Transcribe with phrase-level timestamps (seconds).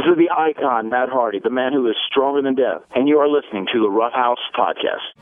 [0.00, 3.18] This is the icon, Matt Hardy, the man who is stronger than death, and you
[3.18, 5.12] are listening to the Rough House Podcast.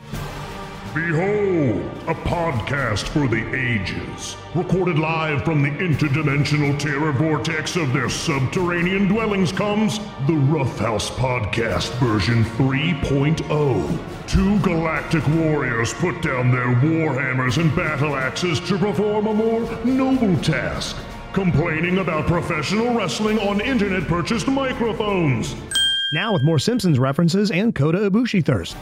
[0.94, 8.08] Behold, a podcast for the ages, recorded live from the interdimensional terror vortex of their
[8.08, 9.98] subterranean dwellings comes
[10.28, 14.28] the Rough House Podcast version 3.0.
[14.28, 20.40] Two galactic warriors put down their warhammers and battle axes to perform a more noble
[20.40, 20.96] task,
[21.38, 25.54] complaining about professional wrestling on internet purchased microphones.
[26.12, 28.76] Now with more Simpsons references and Kota Ibushi thirst.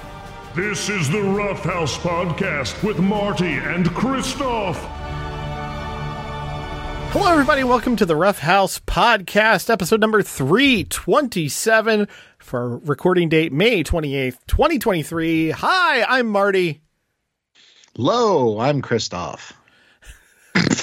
[0.55, 4.79] This is the Rough House Podcast with Marty and Christoph.
[7.13, 7.63] Hello, everybody.
[7.63, 15.51] Welcome to the Rough House Podcast, episode number 327 for recording date May 28th, 2023.
[15.51, 16.81] Hi, I'm Marty.
[17.95, 19.53] Hello, I'm Christoph.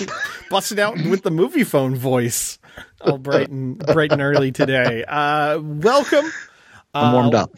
[0.49, 2.59] Busted out with the movie phone voice.
[3.01, 5.03] All bright and, bright and early today.
[5.03, 6.25] Uh, welcome.
[6.93, 7.51] I'm warmed up.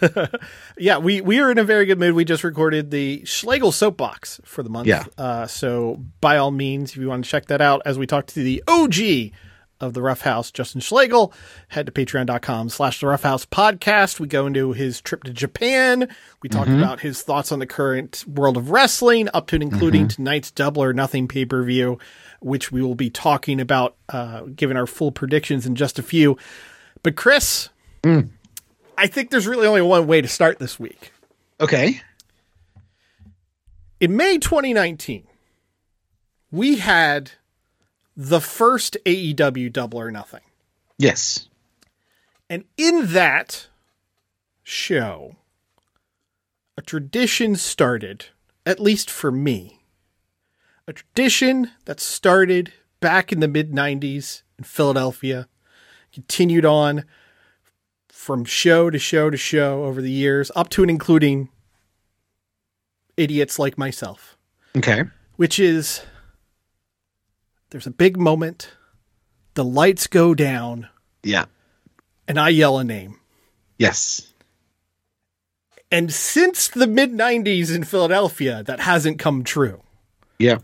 [0.78, 2.14] yeah, we we are in a very good mood.
[2.14, 4.86] We just recorded the Schlegel soapbox for the month.
[4.86, 5.04] Yeah.
[5.16, 8.26] Uh, so by all means, if you want to check that out, as we talk
[8.26, 9.32] to the OG
[9.80, 11.32] of the Rough House, Justin Schlegel,
[11.68, 14.18] head to patreon.com slash the Rough House podcast.
[14.20, 16.08] We go into his trip to Japan.
[16.42, 16.78] We talk mm-hmm.
[16.78, 20.22] about his thoughts on the current world of wrestling, up to and including mm-hmm.
[20.22, 21.98] tonight's Double or Nothing pay per view,
[22.40, 26.36] which we will be talking about, uh, giving our full predictions in just a few.
[27.02, 27.68] But Chris,
[28.02, 28.28] mm.
[28.96, 31.12] I think there's really only one way to start this week.
[31.60, 32.00] Okay.
[34.00, 35.26] In May 2019,
[36.50, 37.32] we had
[38.16, 40.40] the first AEW Double or Nothing.
[40.98, 41.48] Yes.
[42.48, 43.66] And in that
[44.62, 45.36] show,
[46.78, 48.26] a tradition started,
[48.64, 49.80] at least for me,
[50.88, 55.48] a tradition that started back in the mid 90s in Philadelphia,
[56.12, 57.04] continued on
[58.08, 61.48] from show to show to show over the years, up to and including
[63.16, 64.36] idiots like myself
[64.76, 65.04] Okay.
[65.36, 66.02] which is
[67.70, 68.70] there's a big moment,
[69.54, 70.88] the lights go down,
[71.22, 71.46] Yeah.
[72.28, 73.18] and I yell a name.
[73.78, 74.32] Yes.
[75.90, 79.82] And since the mid 90s in Philadelphia, that hasn't come true.
[80.38, 80.58] Yeah.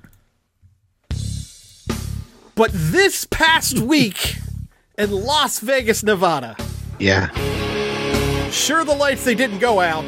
[2.54, 4.36] But this past week
[4.98, 6.56] in Las Vegas, Nevada,
[6.98, 7.28] Yeah.
[8.50, 10.06] sure the lights they didn't go out,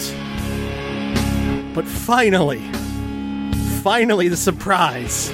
[1.75, 2.61] but finally,
[3.83, 5.31] finally the surprise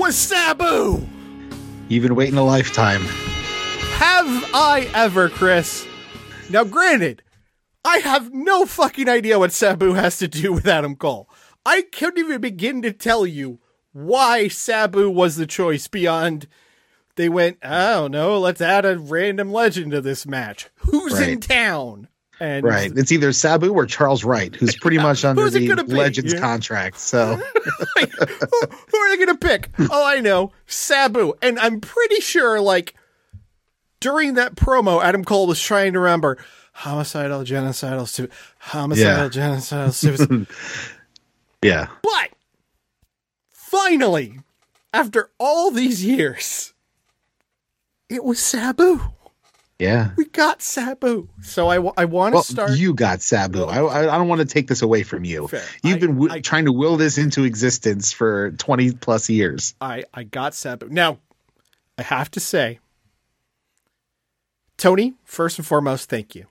[0.00, 1.06] was Sabu.
[1.88, 3.02] You've been waiting a lifetime.
[3.02, 5.86] Have I ever, Chris?
[6.48, 7.22] Now, granted,
[7.84, 11.28] I have no fucking idea what Sabu has to do with Adam Cole.
[11.66, 13.60] I couldn't even begin to tell you
[13.92, 16.48] why Sabu was the choice beyond
[17.16, 20.70] they went, oh, I don't know, let's add a random legend to this match.
[20.76, 22.08] Who's in town?
[22.40, 22.90] And Right.
[22.96, 25.84] It's either Sabu or Charles Wright, who's pretty much under the?
[25.88, 26.40] Legends Yeah.
[26.40, 26.98] contract.
[26.98, 27.38] So,
[27.96, 28.26] like, who,
[28.90, 29.68] who are they going to pick?
[29.78, 31.34] Oh, I know, Sabu.
[31.42, 32.94] And I'm pretty sure, like,
[34.00, 36.38] during that promo, Adam Cole was trying to remember
[36.72, 39.28] homicidal, genocidal, su- homicidal, Yeah.
[39.28, 40.46] genocidal, suicide.
[41.62, 41.88] yeah.
[42.02, 42.30] but
[43.50, 44.40] finally,
[44.94, 46.72] after all these years,
[48.08, 49.00] it was Sabu.
[49.80, 50.10] Yeah.
[50.16, 51.28] We got Sabu.
[51.42, 52.72] So I, I want to Well, start.
[52.78, 53.64] you got Sabu.
[53.64, 53.78] I,
[54.14, 55.48] I, don't want to take this away from you.
[55.48, 55.62] Fair.
[55.82, 59.74] You've I- been w- I- trying to will this into existence for 20 plus years.
[59.80, 60.88] I, I got Sabu.
[60.90, 61.18] Now,
[61.96, 62.78] I have to say,
[64.76, 66.46] Tony, first and foremost, thank you.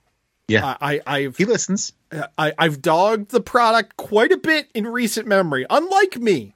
[0.48, 0.76] Yeah.
[0.82, 1.94] I, I I've he listens.
[2.12, 6.56] Uh, I, I've dogged the product quite a bit in recent memory, unlike me.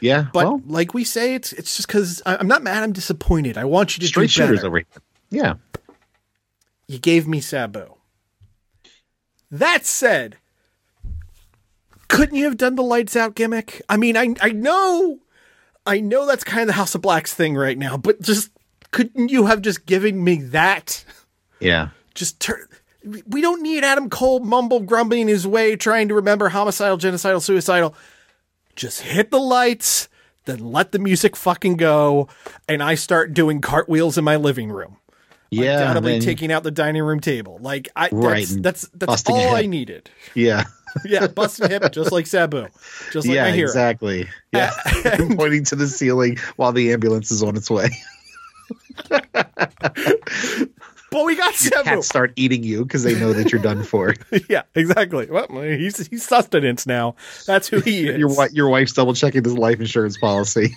[0.00, 0.26] Yeah.
[0.32, 2.82] But well, like we say, it's it's just because I'm not mad.
[2.82, 3.56] I'm disappointed.
[3.56, 4.52] I want you to straight do better.
[4.52, 4.86] shooters over here.
[5.30, 5.54] Yeah.
[6.92, 7.94] You gave me Sabu.
[9.50, 10.36] That said,
[12.08, 13.80] couldn't you have done the lights out gimmick?
[13.88, 15.20] I mean, I I know,
[15.86, 18.50] I know that's kind of the House of Blacks thing right now, but just
[18.90, 21.02] couldn't you have just given me that?
[21.60, 21.88] Yeah.
[22.14, 22.66] Just turn.
[23.26, 27.94] We don't need Adam Cole mumble grumbling his way trying to remember homicidal, genocidal, suicidal.
[28.76, 30.10] Just hit the lights,
[30.44, 32.28] then let the music fucking go,
[32.68, 34.98] and I start doing cartwheels in my living room
[35.52, 35.78] Yeah.
[35.80, 37.58] undoubtedly then- taking out the dining room table.
[37.60, 40.10] Like I, Right, that's that's that's busting all I needed.
[40.34, 40.64] Yeah.
[41.06, 42.66] Yeah, bust hip just like Sabu,
[43.12, 43.66] just like yeah, my hero.
[43.66, 44.28] exactly.
[44.52, 44.70] Yeah.
[45.36, 47.88] Pointing to the ceiling while the ambulance is on its way.
[51.10, 51.84] But we got Sabu.
[51.84, 54.14] Cats start eating you because they know that you're done for.
[54.48, 55.26] yeah, exactly.
[55.30, 57.16] Well, he's he's sustenance now.
[57.46, 58.18] That's who he is.
[58.18, 60.76] your your wife's double checking this life insurance policy.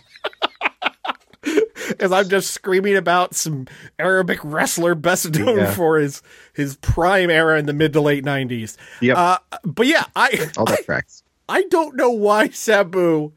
[2.06, 3.68] Because I'm just screaming about some
[3.98, 5.72] Arabic wrestler best known Yeah.
[5.74, 6.22] for his
[6.54, 8.78] his prime era in the mid to late '90s.
[9.02, 9.18] Yep.
[9.18, 11.24] Uh, but yeah, I All I, that tracks.
[11.50, 13.34] I don't know why Sabu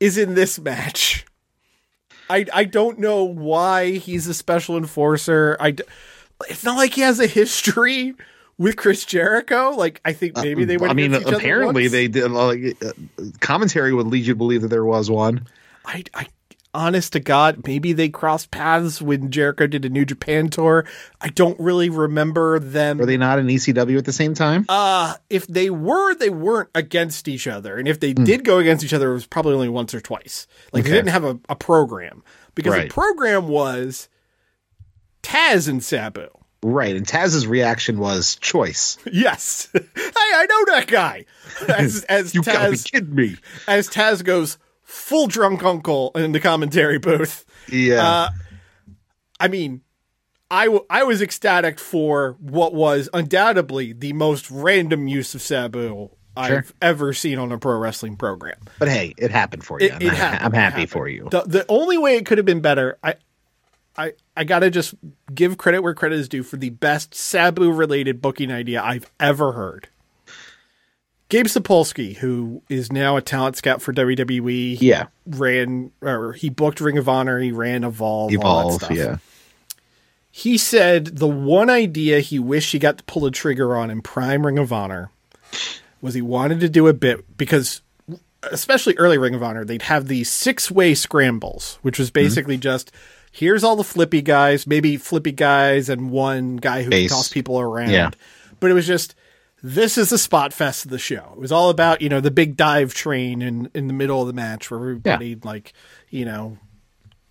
[0.00, 1.24] is in this match.
[2.28, 5.56] I I don't know why he's a special enforcer.
[5.58, 5.76] I
[6.48, 8.14] it's not like he has a history
[8.58, 9.70] with Chris Jericho.
[9.70, 10.90] Like I think maybe they went.
[10.90, 12.30] Uh, I mean, against each other apparently they did.
[12.30, 12.92] Like, uh,
[13.40, 15.46] commentary would lead you to believe that there was one.
[15.84, 16.26] I, I,
[16.76, 20.84] honest to God, maybe they crossed paths when Jericho did a New Japan tour.
[21.20, 22.98] I don't really remember them.
[22.98, 24.66] Were they not in ECW at the same time?
[24.68, 28.84] uh, if they were, they weren't against each other, and if they did go against
[28.84, 30.46] each other, it was probably only once or twice.
[30.72, 32.22] Like they didn't have a, a program
[32.54, 32.88] because Right.
[32.88, 34.08] the program was
[35.22, 36.28] Taz and Sabu.
[36.62, 36.94] right.
[36.96, 38.98] And Taz's reaction was choice.
[39.12, 39.80] Yes, hey,
[40.14, 41.24] I know that guy.
[41.68, 43.36] As as You gotta be Taz kidding me.
[43.66, 44.58] as Taz goes
[44.96, 47.44] full drunk uncle in the commentary booth.
[47.70, 48.02] Yeah.
[48.02, 48.28] Uh,
[49.38, 49.82] I mean,
[50.50, 56.10] I, w- I was ecstatic for what was undoubtedly the most random use of Sabu
[56.36, 58.58] I've ever seen on a pro wrestling program.
[58.78, 59.86] but hey, it happened for you.
[59.86, 60.44] It, it I'm, happened.
[60.44, 60.90] I'm happy happened.
[60.90, 61.28] for you.
[61.30, 63.14] The the only way it could have been better, I
[63.96, 64.94] I I gotta just
[65.34, 69.52] give credit where credit is due for the best Sabu related booking idea I've ever
[69.52, 69.88] heard.
[71.28, 75.06] Gabe Sapolsky, who is now a talent scout for WWE, he Yeah.
[75.26, 78.74] ran or he booked Ring of Honor, he ran Evolve, all that Evolve.
[78.74, 78.90] stuff.
[78.92, 79.16] Yeah.
[80.30, 84.02] He said the one idea he wished he got to pull the trigger on in
[84.02, 85.10] Prime Ring of Honor
[86.00, 87.80] was he wanted to do a bit because,
[88.52, 92.24] especially early Ring of Honor, they'd have these six way scrambles, which was mm-hmm.
[92.24, 92.92] basically just
[93.32, 97.10] here's all the flippy guys, maybe flippy guys, and one guy who Base.
[97.10, 97.90] can toss people around.
[97.90, 98.10] Yeah.
[98.60, 99.14] But it was just
[99.62, 101.30] this is the spot fest of the show.
[101.34, 104.26] It was all about you know the big dive train in in the middle of
[104.26, 105.72] the match where everybody like
[106.10, 106.58] you know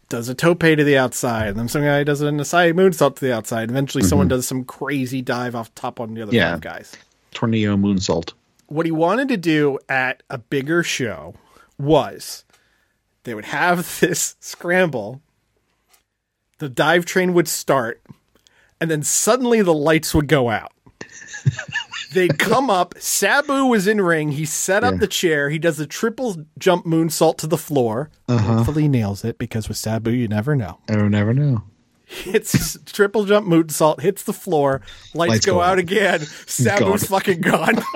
[0.10, 3.26] does a tope to the outside, and then some guy does an Asai moonsault to
[3.26, 3.70] the outside.
[3.70, 6.36] Eventually, someone does some crazy dive off top on the other Mm-hmm.
[6.38, 6.52] Yeah.
[6.52, 6.96] five guys.
[7.34, 8.34] Tornado moonsault.
[8.68, 11.34] What he wanted to do at a bigger show
[11.78, 12.46] was
[13.24, 15.22] they would have this scramble,
[16.60, 18.02] the dive train would start,
[18.80, 20.72] and then suddenly the lights would go out.
[22.14, 22.94] They'd come up.
[22.98, 24.32] Sabu was in ring.
[24.32, 25.00] He set up Yeah.
[25.00, 25.50] the chair.
[25.50, 28.10] He does a triple jump moonsault to the floor.
[28.28, 28.58] Uh-huh.
[28.58, 31.64] Hopefully, nails it because with Sabu, you never know I never know.
[32.06, 34.82] hits triple jump moonsault, hits the floor,
[35.14, 35.80] lights, Lights go, go out out.
[35.80, 36.20] again.
[36.22, 37.76] Sabu's fucking gone.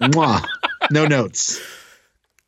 [0.00, 0.44] Mwah.
[0.90, 1.60] No notes.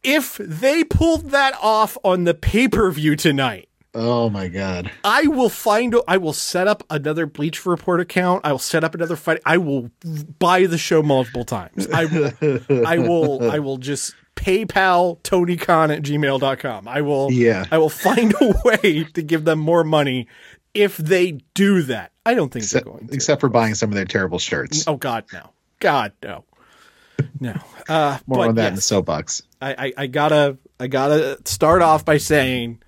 [0.02, 4.90] if they pulled that off on the pay per view tonight, Oh my god.
[5.04, 5.94] I will find.
[6.08, 8.44] I will set up another Bleacher Report account.
[8.44, 9.40] I will set up another fight.
[9.46, 9.90] I will
[10.38, 11.86] buy the show multiple times.
[11.92, 12.32] I will.
[12.86, 13.50] I will.
[13.50, 16.88] I will just PayPal Tony Khan at gmail.com.
[16.88, 17.30] I will.
[17.30, 17.66] Yeah.
[17.70, 20.26] I will find a way to give them more money
[20.74, 22.10] if they do that.
[22.26, 23.14] I don't think Except, they're going to.
[23.14, 24.88] except for buying some of their terrible shirts.
[24.88, 25.50] Oh God, no.
[25.78, 26.44] God, no.
[27.38, 27.54] No.
[27.88, 29.42] Uh, More on that in the soapbox.
[29.60, 32.80] I, I, I gotta, I gotta start off by saying,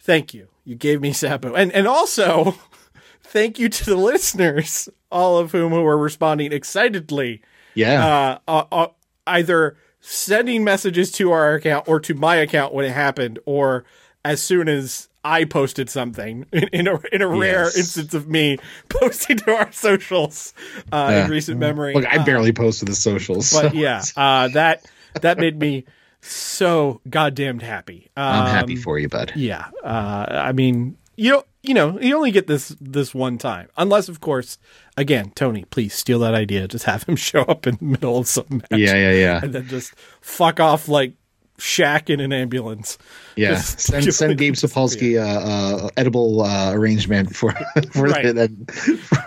[0.00, 0.48] thank you.
[0.64, 2.54] You gave me Sabu, and and also,
[3.22, 7.42] thank you to the listeners, all of whom who were responding excitedly,
[7.74, 8.04] Yeah.
[8.06, 8.86] uh, uh, uh,
[9.26, 13.84] either sending messages to our account or to my account when it happened, or
[14.24, 17.76] as soon as I posted something in, in a in a rare Yes.
[17.76, 20.54] instance of me posting to our socials
[20.92, 21.24] uh, Yeah.
[21.24, 21.94] in recent memory.
[21.94, 23.52] Look, I Uh, barely posted the socials.
[23.52, 24.84] but so yeah, uh, that
[25.20, 25.84] that made me
[26.22, 28.10] so goddamned happy.
[28.16, 29.32] Um, I'm happy for you, bud.
[29.36, 33.68] Yeah, uh, I mean, you know, you know, you only get this this one time,
[33.76, 34.58] unless, of course,
[34.96, 36.68] again, Tony, please steal that idea.
[36.68, 39.40] Just have him show up in the middle of some match, Yeah, yeah, yeah.
[39.42, 41.12] and then just fuck off like
[41.58, 42.96] Shaq in an ambulance.
[43.36, 47.52] Yeah, Just- send, send Gabe Sapolsky uh, uh, edible uh, arrangement for
[47.92, 48.34] for, Right.
[48.34, 48.48] the,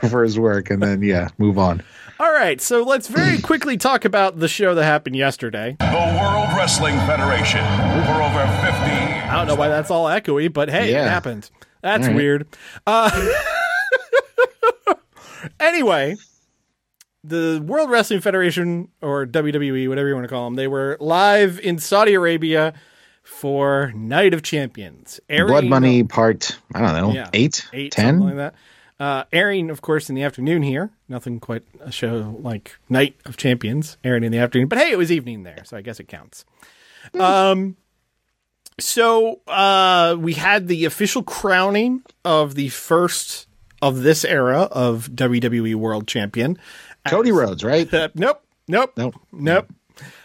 [0.10, 1.84] for his work, and then yeah, move on.
[2.24, 5.76] All right, so let's very quickly talk about the show that happened yesterday.
[5.82, 7.60] The World Wrestling Federation.
[7.60, 11.50] For over 50 I don't know why that's all echoey, but hey, it happened.
[11.82, 12.16] That's right.
[12.16, 12.48] weird.
[12.88, 13.34] Uh,
[15.60, 16.16] anyway,
[17.26, 21.60] the World Wrestling Federation, or WWE, whatever you want to call them, they were live
[21.60, 22.74] in Saudi Arabia
[23.22, 25.20] for Night of Champions.
[25.28, 27.30] Airing- Blood Money Part I don't know Yeah.
[27.34, 28.20] eight, eight, ten.
[28.20, 28.56] something like that.
[29.00, 30.92] Uh, airing, of course, in the afternoon here.
[31.10, 34.98] Nothing quite a show like Night of Champions airing in the afternoon, but hey, it
[34.98, 36.46] was evening there, so I guess it counts.
[37.20, 37.76] Um,
[38.80, 43.48] so uh, we had the official crowning of the first
[43.82, 46.58] of this era of WWE World Champion.
[47.08, 47.92] Cody Rhodes, right?
[47.94, 49.16] Uh, nope, nope, Nope.
[49.32, 49.68] nope.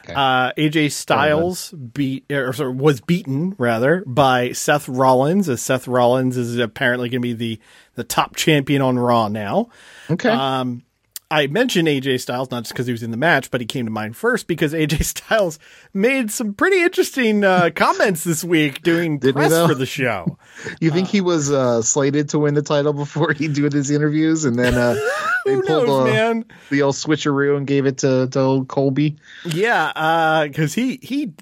[0.09, 6.37] Uh, AJ Styles beat, or sorry, was beaten rather by Seth Rollins, as Seth Rollins
[6.37, 7.61] is apparently going to be the
[7.95, 9.69] the top champion on Raw now.
[10.11, 10.31] Okay.
[10.31, 10.85] Um,
[11.31, 13.85] I mentioned AJ Styles not just because he was in the match, but he came
[13.85, 15.59] to mind first because AJ Styles
[15.93, 20.39] made some pretty interesting uh, comments this week doing Didn't press for the show.
[20.81, 24.47] you think he was uh, slated to win the title before he did his interviews,
[24.47, 24.95] and then uh,
[25.45, 26.45] they Who pulled knows, uh, man?
[26.71, 29.17] the old switcheroo and gave it to, to old Colby?
[29.45, 31.35] Yeah, because he he,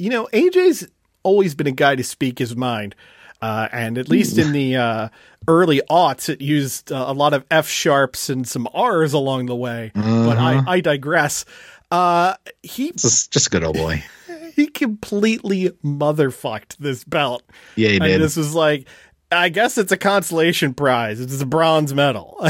[0.00, 0.88] you know, AJ's
[1.22, 2.96] always been a guy to speak his mind,
[3.44, 5.08] uh, and at least in the uh,
[5.46, 9.54] early aughts, it used uh, a lot of F sharps and some R's along the
[9.54, 9.92] way.
[9.94, 11.44] But I, I digress.
[11.90, 14.02] Uh, he Just, a good old boy.
[14.56, 17.42] he completely motherfucked this belt.
[17.76, 18.20] Yeah, he and did.
[18.22, 18.88] this was like,
[19.30, 21.20] I guess it's a consolation prize.
[21.20, 22.38] It's a bronze medal.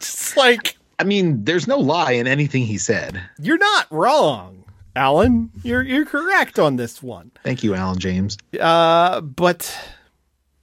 [0.00, 3.22] it's like I mean, there's no lie in anything he said.
[3.38, 4.64] you're not wrong,
[4.96, 5.52] Alan.
[5.62, 7.30] You're you're correct on this one.
[7.44, 8.36] Thank you, Alan James.
[8.58, 9.78] Uh, but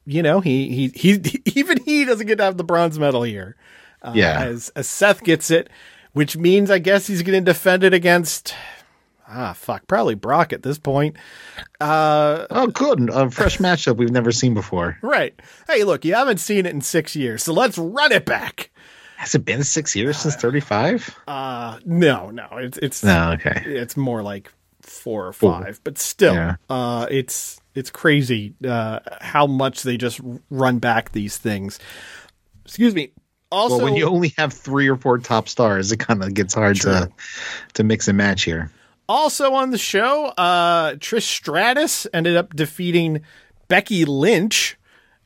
[0.07, 3.55] you know, he he he even he doesn't get to have the bronze medal here.
[4.01, 4.43] Uh, Yeah.
[4.45, 5.69] as as Seth gets it,
[6.13, 8.55] which means I guess he's going to defend it against
[9.29, 11.17] ah fuck probably Brock at this point.
[11.81, 13.09] Uh, Oh, good.
[13.09, 14.97] A fresh matchup we've never seen before.
[15.01, 15.37] right.
[15.67, 18.69] Hey, look, you haven't seen it in six years, so let's run it back.
[19.17, 21.15] Has it been six years since 35?
[21.27, 23.63] Uh, no, no, it's it's No, okay.
[23.65, 26.55] it's more like four or five, but still, Yeah.
[26.69, 30.19] uh, it's it's crazy uh, how much they just
[30.49, 31.79] run back these things.
[32.65, 33.11] Excuse me.
[33.51, 36.53] Also, Well, when you only have three or four top stars, it kind of gets
[36.53, 37.09] hard to
[37.75, 38.71] to mix and match here.
[39.07, 43.21] also on the show, uh, Trish Stratus ended up defeating
[43.67, 44.77] Becky Lynch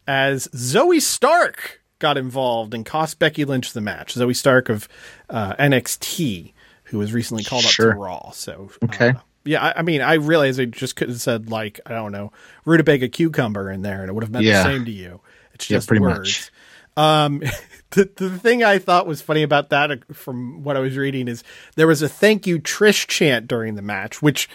[0.05, 4.13] as Zoey Stark got involved and cost Becky Lynch the match.
[4.13, 4.87] Zoey Stark of
[5.29, 6.53] uh, NXT,
[6.85, 8.31] who was recently called up to Raw.
[8.31, 9.13] So Okay.
[9.43, 12.31] Yeah, I, I mean, I realize I just could have said like I don't know,
[12.65, 14.63] rutabaga cucumber in there, and it would have meant Yeah.
[14.63, 15.21] the same to you.
[15.53, 16.17] It's Yeah, just pretty words.
[16.17, 16.51] much.
[16.97, 17.39] Um,
[17.91, 21.27] the the thing I thought was funny about that, uh, from what I was reading,
[21.27, 21.43] is
[21.75, 24.49] there was a "Thank you, Trish" chant during the match, which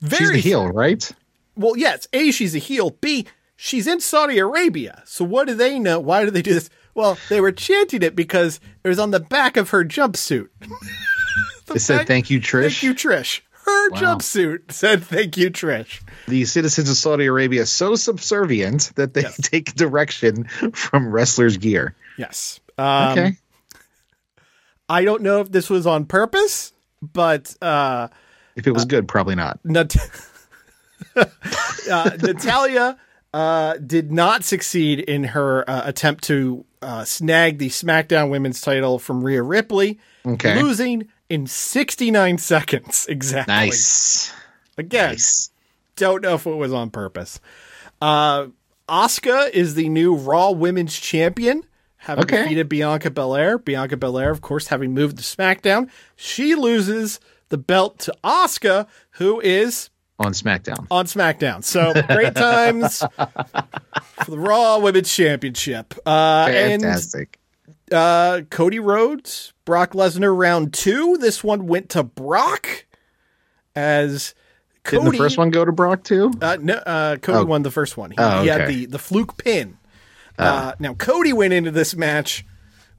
[0.00, 1.10] very She's the heel, right?
[1.56, 2.90] well, yes, a she's a heel.
[3.00, 3.26] B
[3.56, 5.02] she's in Saudi Arabia.
[5.06, 6.00] So what do they know?
[6.00, 6.70] Why do they do this?
[6.94, 10.48] Well, they were chanting it because it was on the back of her jumpsuit.
[11.66, 12.60] They said thank you, Trish.
[12.62, 13.40] Thank you, Trish.
[13.64, 13.98] Her Wow.
[14.00, 19.22] jumpsuit said "Thank you, Trish." The citizens of Saudi Arabia are so subservient that they
[19.22, 19.36] Yes.
[19.42, 21.94] take direction from wrestlers' gear.
[22.18, 22.60] Yes.
[22.78, 23.36] Um, Okay.
[24.88, 28.08] I don't know if this was on purpose, but uh,
[28.54, 29.58] if it was good, probably not.
[29.64, 29.96] Nat-
[31.16, 32.98] uh, Natalya
[33.32, 38.98] uh, did not succeed in her uh, attempt to uh, snag the SmackDown Women's title
[38.98, 40.60] from Rhea Ripley, Okay.
[40.62, 43.54] losing in 69 seconds exactly.
[43.54, 44.32] Nice.
[44.76, 45.50] Again, Nice.
[45.96, 47.40] don't know if it was on purpose.
[48.02, 48.48] Uh,
[48.88, 51.62] Asuka is the new Raw Women's Champion,
[51.96, 52.42] having Okay.
[52.42, 53.56] defeated Bianca Belair.
[53.58, 59.40] Bianca Belair, of course, having moved to SmackDown, she loses the belt to Asuka, who
[59.40, 59.88] is
[60.18, 60.86] On SmackDown.
[60.90, 61.62] on SmackDown.
[61.64, 65.94] So great times for the Raw Women's Championship.
[66.04, 67.38] Uh, and Fantastic.
[67.92, 71.16] Uh, Cody Rhodes, Brock Lesnar round two.
[71.18, 72.86] This one went to Brock
[73.76, 74.34] as
[74.84, 75.02] Cody.
[75.04, 76.32] Didn't the first one go to Brock too?
[76.40, 77.44] Uh, no, uh, Cody Oh.
[77.44, 78.10] won the first one.
[78.10, 79.78] He, Oh, he had the, the fluke pin.
[80.38, 82.44] Uh, now Cody went into this match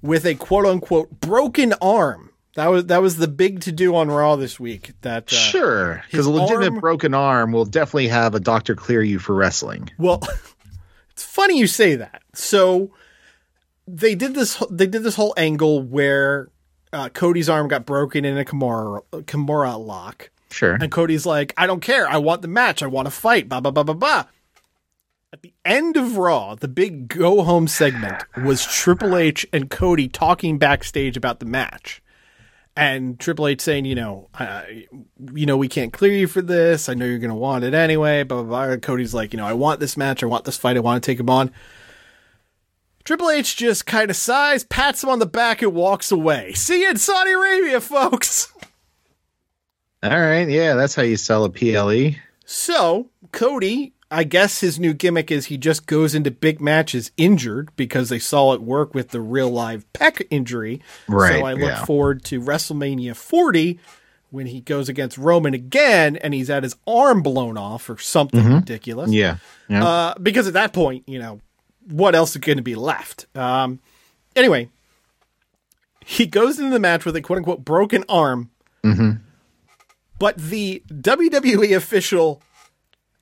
[0.02, 2.32] with a quote unquote broken arm.
[2.56, 4.94] That was that was the big to do on Raw this week.
[5.02, 6.04] That uh, sure.
[6.10, 9.90] Because a legitimate arm- broken arm will definitely have a doctor clear you for wrestling.
[9.98, 10.22] Well,
[11.12, 12.24] it's funny you say that.
[12.34, 12.92] So
[13.88, 14.62] they did this.
[14.70, 16.50] They did this whole angle where
[16.94, 20.74] uh, Cody's arm got broken in a Kimura Kimura lock, Sure.
[20.74, 22.08] and Cody's like, "I don't care.
[22.08, 22.82] I want the match.
[22.82, 24.24] I want to fight." Blah blah blah blah blah.
[25.34, 30.08] At the end of Raw, the big go home segment was Triple H and Cody
[30.08, 32.02] talking backstage about the match.
[32.78, 34.64] And Triple H saying, you know, uh,
[35.34, 36.90] you know, we can't clear you for this.
[36.90, 38.24] I know you're going to want it anyway.
[38.24, 38.74] Blah, blah, blah.
[38.74, 40.24] And Cody's like, you know, I want this match.
[40.24, 40.76] I want this fight.
[40.76, 41.52] I want to take him on.
[43.06, 46.54] Triple H just kind of sighs, pats him on the back, and walks away.
[46.54, 48.52] See you in Saudi Arabia, folks.
[50.02, 50.50] All right.
[50.50, 52.18] Yeah, that's how you sell a PLE.
[52.46, 57.70] So, Cody, I guess his new gimmick is he just goes into big matches injured
[57.76, 60.82] because they saw it work with the real live pec injury.
[61.08, 61.86] Right, So I look yeah.
[61.86, 63.80] forward to WrestleMania 40
[64.32, 68.54] when he goes against Roman again and he's had his arm blown off or something
[68.54, 69.10] ridiculous.
[69.10, 69.14] Mm-hmm.
[69.14, 69.38] Yeah.
[69.70, 69.86] Yeah.
[69.86, 71.40] Uh, because at that point, you know,
[71.86, 73.26] what else is going to be left?
[73.36, 73.80] Um,
[74.36, 74.70] anyway,
[76.06, 78.50] he goes into the match with a quote unquote broken arm.
[80.20, 82.42] but the WWE official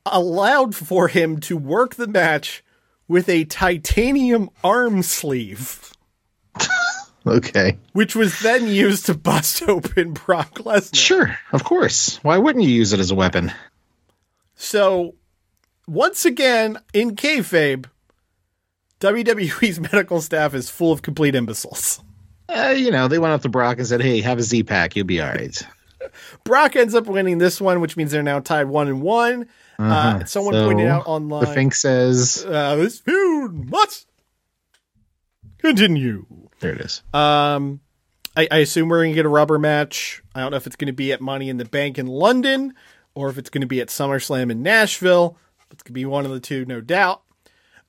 [0.05, 2.63] allowed for him to work the match
[3.07, 5.93] with a titanium arm sleeve,
[7.25, 7.77] Okay.
[7.93, 10.95] which was then used to bust open Brock Lesnar.
[10.95, 12.17] Sure, of course.
[12.23, 13.51] Why wouldn't you use it as a weapon?
[14.55, 15.15] So,
[15.87, 17.85] once again, in kayfabe,
[19.03, 22.01] WWE's medical staff is full of complete imbeciles.
[22.47, 24.95] Uh, you know, they went up to Brock and said, "Hey, have a Z pack.
[24.95, 25.61] You'll be all right."
[26.43, 29.47] Brock ends up winning this one, which means they're now tied one and one.
[29.79, 30.63] Uh, someone Uh-huh.
[30.63, 31.41] So, pointed out online.
[31.45, 34.07] The Fink says, uh, this feud must
[35.57, 36.25] continue.
[36.59, 37.81] "There it is." Um,
[38.37, 40.21] I, I assume we're gonna get a rubber match.
[40.35, 42.73] I don't know if it's gonna be at Money in the Bank in London
[43.15, 45.37] or if it's gonna be at SummerSlam in Nashville.
[45.71, 47.22] It's gonna be one of the two, no doubt.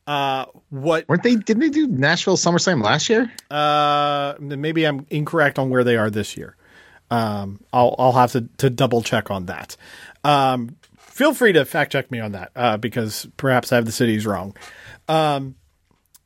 [0.07, 1.09] Uh, what?
[1.09, 1.37] Weren't they?
[1.37, 3.31] Didn't they do Nashville SummerSlam last year?
[3.51, 6.57] Uh, maybe I'm incorrect on where they are this year.
[7.11, 9.77] Um, I'll I'll have to to double check on that.
[10.23, 13.93] Um, feel free to fact check me on that uh, because perhaps I have the
[13.93, 14.57] cities wrong.
[15.09, 15.55] Um,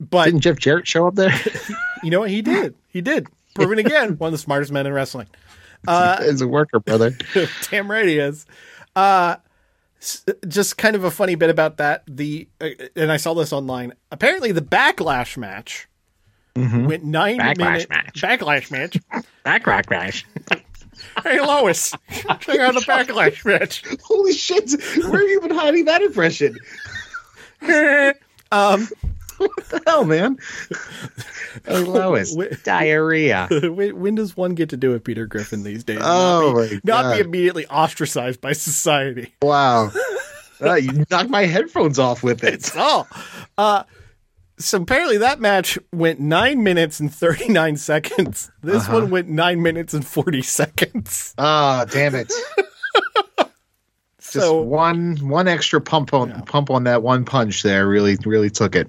[0.00, 1.32] but Didn't Jeff Jarrett show up there?
[2.02, 2.74] you know what he did?
[2.88, 3.26] He did.
[3.54, 5.26] Proven again, one of the smartest men in wrestling.
[5.86, 7.12] Uh, as a worker, brother.
[7.70, 8.46] Damn right he is.
[8.96, 9.36] Uh,
[10.46, 12.04] just kind of a funny bit about that.
[12.06, 13.92] The uh, and I saw this online.
[14.10, 15.88] Apparently, the backlash match
[16.56, 17.88] went nine Backlash minutes.
[17.88, 18.22] match.
[18.22, 18.98] Backlash match.
[19.44, 20.26] Backlash match.
[21.22, 21.92] Hey Lois,
[22.40, 23.84] check out the backlash match.
[24.02, 24.68] Holy shit!
[25.08, 26.58] Where have you been hiding that impression?
[28.50, 28.88] um,
[29.56, 30.38] What the hell, man?
[31.64, 32.62] Hey, Lois, Wait.
[32.62, 33.48] diarrhea.
[33.50, 35.98] when, when does one get to do it, Peter Griffin, these days?
[36.00, 39.34] Oh not be, not be immediately ostracized by society.
[39.42, 39.90] Wow.
[40.60, 42.70] Uh, you knocked my headphones off with it.
[42.76, 43.06] Oh,
[43.56, 43.84] uh,
[44.58, 48.50] so apparently that match went nine minutes and thirty nine seconds.
[48.62, 48.94] This Uh-huh.
[49.00, 51.34] one went nine minutes and forty seconds.
[51.38, 52.32] Ah, damn it.
[54.20, 58.50] Just So- one one extra pump on pump on that one punch there really really
[58.50, 58.88] took it.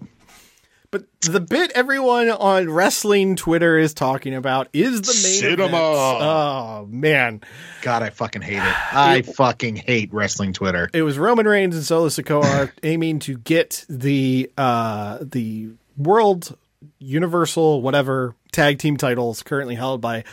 [0.91, 5.65] But the bit everyone on wrestling Twitter is talking about is the main Cinema.
[5.67, 5.77] event.
[5.77, 7.41] Oh man,
[7.83, 8.93] God, I fucking hate it.
[8.95, 10.89] I fucking hate wrestling Twitter.
[10.93, 16.57] it was Roman Reigns and Solo Sikoa aiming to get the uh, the world
[16.97, 20.23] universal whatever tag team titles currently held by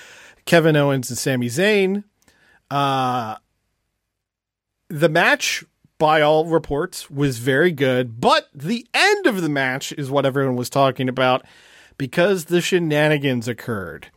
[0.46, 2.02] Kevin Owens and Sami Zayn.
[2.70, 3.36] Uh,
[4.88, 5.64] the match,
[5.98, 10.56] by all reports, was very good, but the end of the match is what everyone
[10.56, 11.44] was talking about
[11.98, 14.10] because the shenanigans occurred.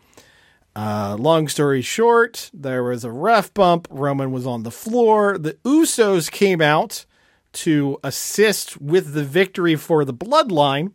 [0.76, 3.88] Uh, long story short, there was a ref bump.
[3.90, 5.38] Roman was on the floor.
[5.38, 7.06] The Usos came out
[7.52, 10.92] to assist with the victory for the bloodline.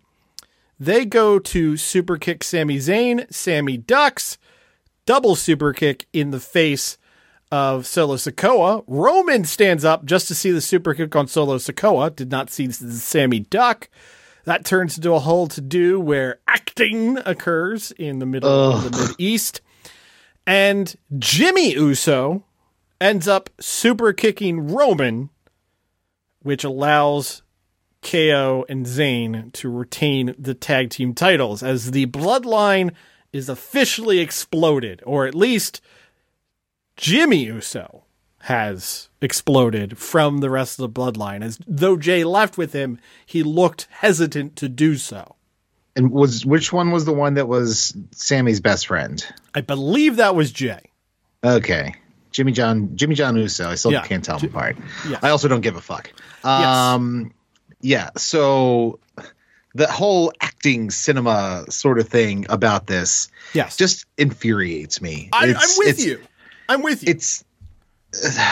[0.78, 3.32] They go to super kick Sami Zayn.
[3.32, 4.38] Sami ducks.
[5.06, 6.96] Double super kick in the face
[7.50, 8.84] of Solo Sikoa.
[8.86, 12.14] Roman stands up just to see the super kick on Solo Sikoa.
[12.14, 13.88] Did not see Sami duck.
[14.44, 18.90] That turns into a whole to do where acting occurs in the middle of the
[18.90, 19.60] Mid East.
[20.46, 22.44] And Jimmy Uso
[23.00, 25.30] ends up super kicking Roman,
[26.42, 27.42] which allows
[28.02, 32.92] KO and Zayn to retain the tag team titles as the bloodline
[33.32, 35.80] is officially exploded, or at least
[36.96, 38.04] Jimmy Uso
[38.42, 41.42] has exploded from the rest of the bloodline.
[41.42, 45.36] As though Jey left with him, he looked hesitant to do so.
[45.96, 49.24] And was which one was the one that was Sami's best friend?
[49.54, 50.90] I believe that was Jey.
[51.42, 51.94] Okay.
[52.32, 53.68] Jimmy John Jimmy John Uso.
[53.70, 54.04] I still Yeah.
[54.04, 54.76] can't tell them apart.
[55.08, 55.20] Yes.
[55.22, 56.10] I also don't give a fuck.
[56.44, 57.32] Um
[57.80, 58.98] yeah, so
[59.74, 63.76] the whole acting cinema sort of thing about this Yes.
[63.76, 65.28] just infuriates me.
[65.32, 66.20] I, I'm with you.
[66.68, 67.10] I'm with you.
[67.12, 67.44] It's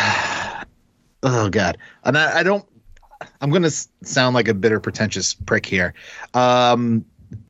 [1.22, 2.64] oh god, and I, I don't.
[3.40, 3.70] I'm going to
[4.02, 5.94] sound like a bitter, pretentious prick here.
[6.34, 7.04] Um,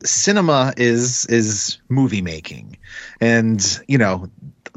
[0.05, 2.77] cinema is is movie making,
[3.20, 4.29] and you know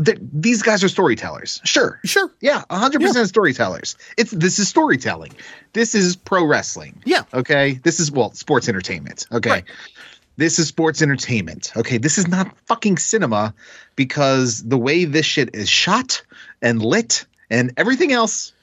[0.04, 1.60] th- these guys are storytellers.
[1.66, 2.32] Sure, Sure.
[2.40, 3.98] yeah, 100 percent storytellers.
[4.18, 5.34] It's this is storytelling.
[5.74, 7.02] This is pro wrestling.
[7.06, 7.24] Yeah.
[7.34, 7.74] Okay.
[7.84, 9.28] This is well sports entertainment.
[9.32, 9.50] Okay.
[9.50, 9.66] Right.
[10.38, 11.72] This is sports entertainment.
[11.76, 11.98] Okay.
[11.98, 13.54] This is not fucking cinema
[13.96, 16.24] because the way this shit is shot
[16.62, 18.54] and lit and everything else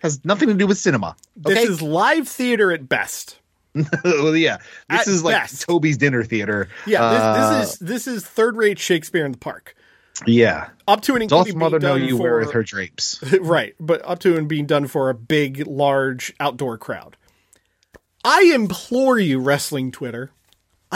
[0.00, 1.16] has nothing to do with cinema.
[1.44, 1.54] Okay.
[1.54, 3.38] This is live theater at best.
[4.04, 4.58] well, yeah.
[4.88, 5.62] This At is like best.
[5.66, 6.68] Toby's dinner theater.
[6.86, 9.74] Yeah, Uh, this, this is this is third rate Shakespeare in the Park.
[10.26, 10.68] yeah.
[10.88, 13.20] Up to and including mother know you for, weareth her drapes?
[13.40, 17.16] right, but up to and being done for a big, large outdoor crowd.
[18.24, 20.30] I implore you, wrestling Twitter,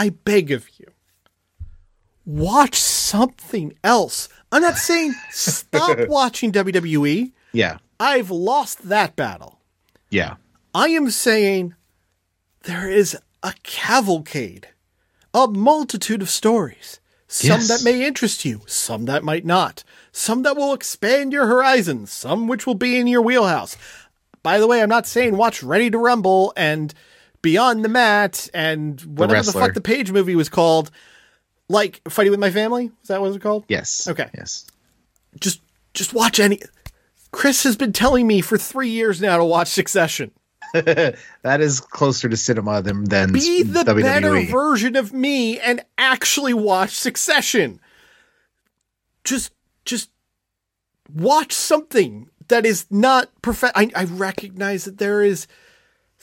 [0.01, 0.87] I beg of you,
[2.25, 4.29] watch something else.
[4.51, 7.31] I'm not saying stop watching WWE.
[7.53, 7.77] Yeah.
[7.99, 9.59] I've lost that battle.
[10.09, 10.35] Yeah.
[10.73, 11.75] I am saying
[12.63, 14.69] there is a cavalcade,
[15.35, 16.99] a multitude of stories.
[17.27, 17.67] Some Yes.
[17.67, 22.47] that may interest you, some that might not, some that will expand your horizons, some
[22.47, 23.77] which will be in your wheelhouse.
[24.41, 26.91] By the way, I'm not saying watch Ready to Rumble and
[27.41, 29.61] Beyond the Mat and whatever the, Wrestler.
[29.61, 30.91] fuck the Paige movie was called.
[31.69, 32.91] Like Fighting with My Family?
[33.01, 33.65] Is that what it was called?
[33.67, 34.07] Yes.
[34.07, 34.29] Okay.
[34.35, 34.65] Yes.
[35.39, 35.61] Just
[35.93, 36.59] just watch any
[37.31, 40.31] Chris has been telling me for three years now to watch Succession.
[40.73, 44.01] That is closer to cinema than than be the WWE.
[44.01, 47.79] better version of me and actually watch Succession.
[49.23, 49.51] Just,
[49.85, 50.09] just
[51.13, 53.73] watch something that is not perfect.
[53.75, 55.47] I, I recognize that there is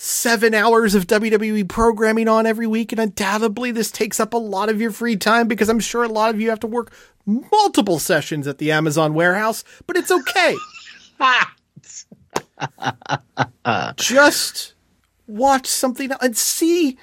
[0.01, 4.69] seven hours of WWE programming on every week, and undoubtedly this takes up a lot
[4.69, 6.93] of your free time because I'm sure a lot of you have to work
[7.27, 10.55] multiple sessions at the Amazon warehouse, but it's okay.
[13.97, 14.75] Just
[15.27, 16.97] watch something and see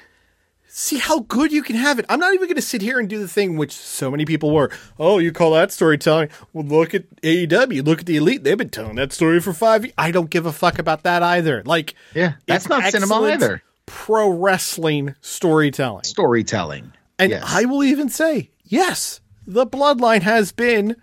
[0.78, 2.06] see how good you can have it.
[2.10, 4.52] I'm not even going to sit here and do the thing which so many people
[4.54, 4.70] were.
[5.00, 6.28] Oh, you call that storytelling?
[6.52, 7.86] Well, look at AEW.
[7.86, 8.44] Look at the Elite.
[8.44, 9.94] They've been telling that story for five years.
[9.98, 11.64] I don't give a fuck about that either.
[11.66, 13.64] Like, Yeah, that's not cinema either.
[13.86, 16.04] Pro wrestling storytelling.
[16.04, 16.92] Storytelling.
[17.18, 17.44] And yes.
[17.46, 20.98] I will even say, yes, the Bloodline has been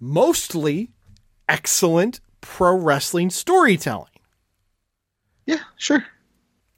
[0.00, 0.92] mostly
[1.46, 4.08] excellent pro wrestling storytelling.
[5.44, 6.06] yeah, sure.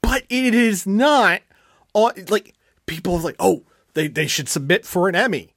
[0.01, 1.41] but it is not
[1.93, 2.53] on like
[2.85, 5.53] people are like, oh, they, they should submit for an Emmy.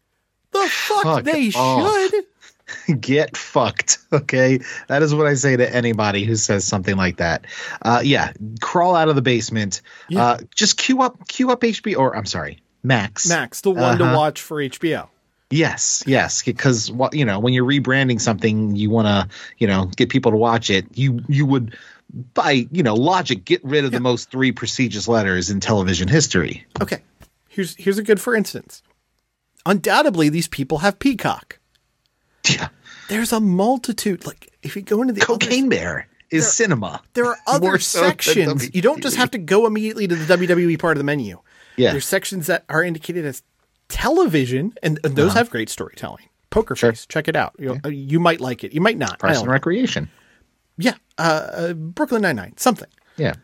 [0.52, 2.10] The fuck, Fuck they off.
[2.10, 2.24] should.
[3.00, 3.98] Get fucked.
[4.12, 7.44] Okay, that is what I say to anybody who says something like that.
[7.82, 9.82] Uh, yeah, crawl out of the basement.
[10.16, 13.28] Uh, just queue up, queue up HBO, or I'm sorry, Max.
[13.28, 14.16] Max, the one to Uh-huh.
[14.16, 15.08] watch for HBO.
[15.50, 19.84] Yes, yes, because what you know, when you're rebranding something, you want to, you know,
[19.96, 20.86] get people to watch it.
[20.94, 21.76] You you would,
[22.14, 26.64] by you know logic, get rid of the most three prestigious letters in television history.
[26.80, 27.02] Okay.
[27.48, 28.82] Here's here's a good for instance.
[29.66, 31.58] Undoubtedly, these people have Peacock.
[32.48, 32.68] Yeah,
[33.08, 34.26] There's a multitude.
[34.26, 37.00] Like if you go into the Cocaine Bear is cinema.
[37.14, 38.74] there are other More so sections.
[38.74, 41.40] You don't just have to go immediately to the WWE part of the menu.
[41.76, 41.92] Yeah.
[41.92, 43.42] There's sections that are indicated as
[43.88, 46.28] television, and, and those have great storytelling.
[46.50, 46.78] Poker Uh-huh.
[46.78, 46.92] Sure.
[46.92, 47.54] Face, check it out.
[47.58, 48.72] You, know, you might like it.
[48.72, 49.18] You might not.
[49.18, 49.52] Parks don't know.
[50.76, 52.88] Yeah, uh, uh, Brooklyn Nine Nine, something.
[53.16, 53.34] Yeah,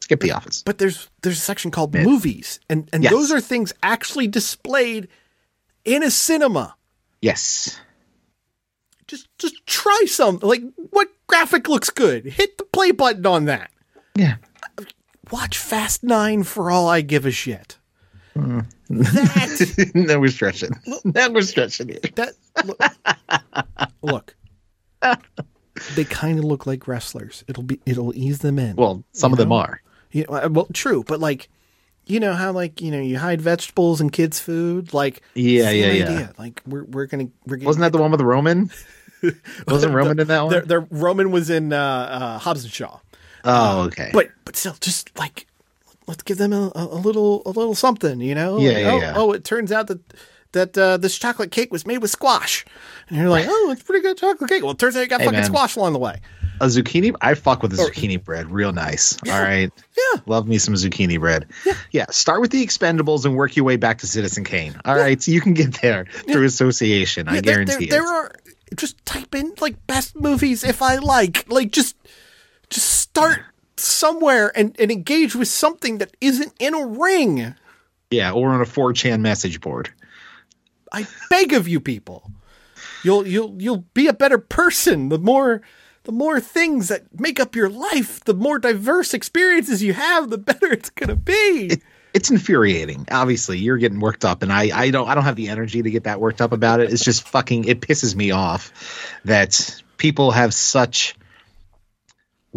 [0.00, 0.62] skip the office.
[0.62, 3.12] But there's there's a section called movies, and and Yes.
[3.12, 5.08] those are things actually displayed
[5.84, 6.76] in a cinema.
[7.20, 7.78] Yes.
[9.08, 10.38] Just just try some.
[10.42, 12.24] Like what graphic looks good?
[12.26, 13.70] Hit the play button on that.
[14.14, 14.36] Yeah.
[15.30, 17.78] Watch Fast Nine for all I give a shit.
[18.34, 20.70] That now we're stretching.
[21.04, 22.14] Now we're stretching it.
[22.16, 22.34] that
[24.02, 24.36] look.
[25.02, 25.16] look.
[25.94, 27.44] They kind of look like wrestlers.
[27.48, 28.76] It'll be it'll ease them in.
[28.76, 29.80] Well, some of them are.
[30.10, 31.48] You know, uh, well, true, but like,
[32.06, 35.92] you know how like you know you hide vegetables in kids' food, like Yeah, yeah,
[35.92, 36.28] yeah.
[36.38, 38.70] Like we're we're gonna we're getting, Wasn't that the one with Roman?
[39.68, 40.52] Wasn't Roman in that one?
[40.52, 42.98] the, the Roman was in uh, uh, Hobbs and Shaw,
[43.44, 44.10] oh, okay.
[44.12, 45.46] but but still, just like
[46.06, 48.58] let's give them a, a a little a little something, you know?
[48.58, 49.12] Yeah, Like, yeah, oh, yeah.
[49.16, 50.00] oh, it turns out that
[50.56, 52.64] that uh, this chocolate cake was made with squash,
[53.08, 54.62] and you're like, oh, it's pretty good chocolate cake.
[54.62, 55.46] Well, it turns out you got Hey, fucking man.
[55.48, 56.20] squash along the way.
[56.60, 57.14] a zucchini.
[57.20, 58.50] I fuck with the zucchini bread.
[58.50, 59.16] Real nice.
[59.28, 59.70] All right.
[59.96, 60.20] Yeah.
[60.26, 61.46] Love me some zucchini bread.
[61.64, 61.74] Yeah.
[61.92, 64.74] yeah, Start with the Expendables and work your way back to Citizen Kane.
[64.84, 65.20] All right.
[65.22, 67.28] So you can get there through association.
[67.28, 68.02] I there, guarantee there, it.
[68.02, 68.32] there are
[68.74, 71.44] just type in like best movies if I like.
[71.50, 71.94] Like just
[72.70, 73.40] just start
[73.76, 77.54] somewhere and, and engage with something that isn't in a ring.
[78.10, 78.32] yeah.
[78.32, 79.90] Or on a 4chan message board.
[80.92, 82.30] I beg of you people.
[83.02, 85.62] You'll you'll you'll be a better person the more
[86.04, 90.38] the more things that make up your life, the more diverse experiences you have, the
[90.38, 91.70] better it's gonna be.
[92.14, 93.06] It's infuriating.
[93.10, 95.90] Obviously, you're getting worked up, and I, I don't I don't have the energy to
[95.90, 96.92] get that worked up about it.
[96.92, 98.72] It's just fucking it pisses me off
[99.24, 101.14] that people have such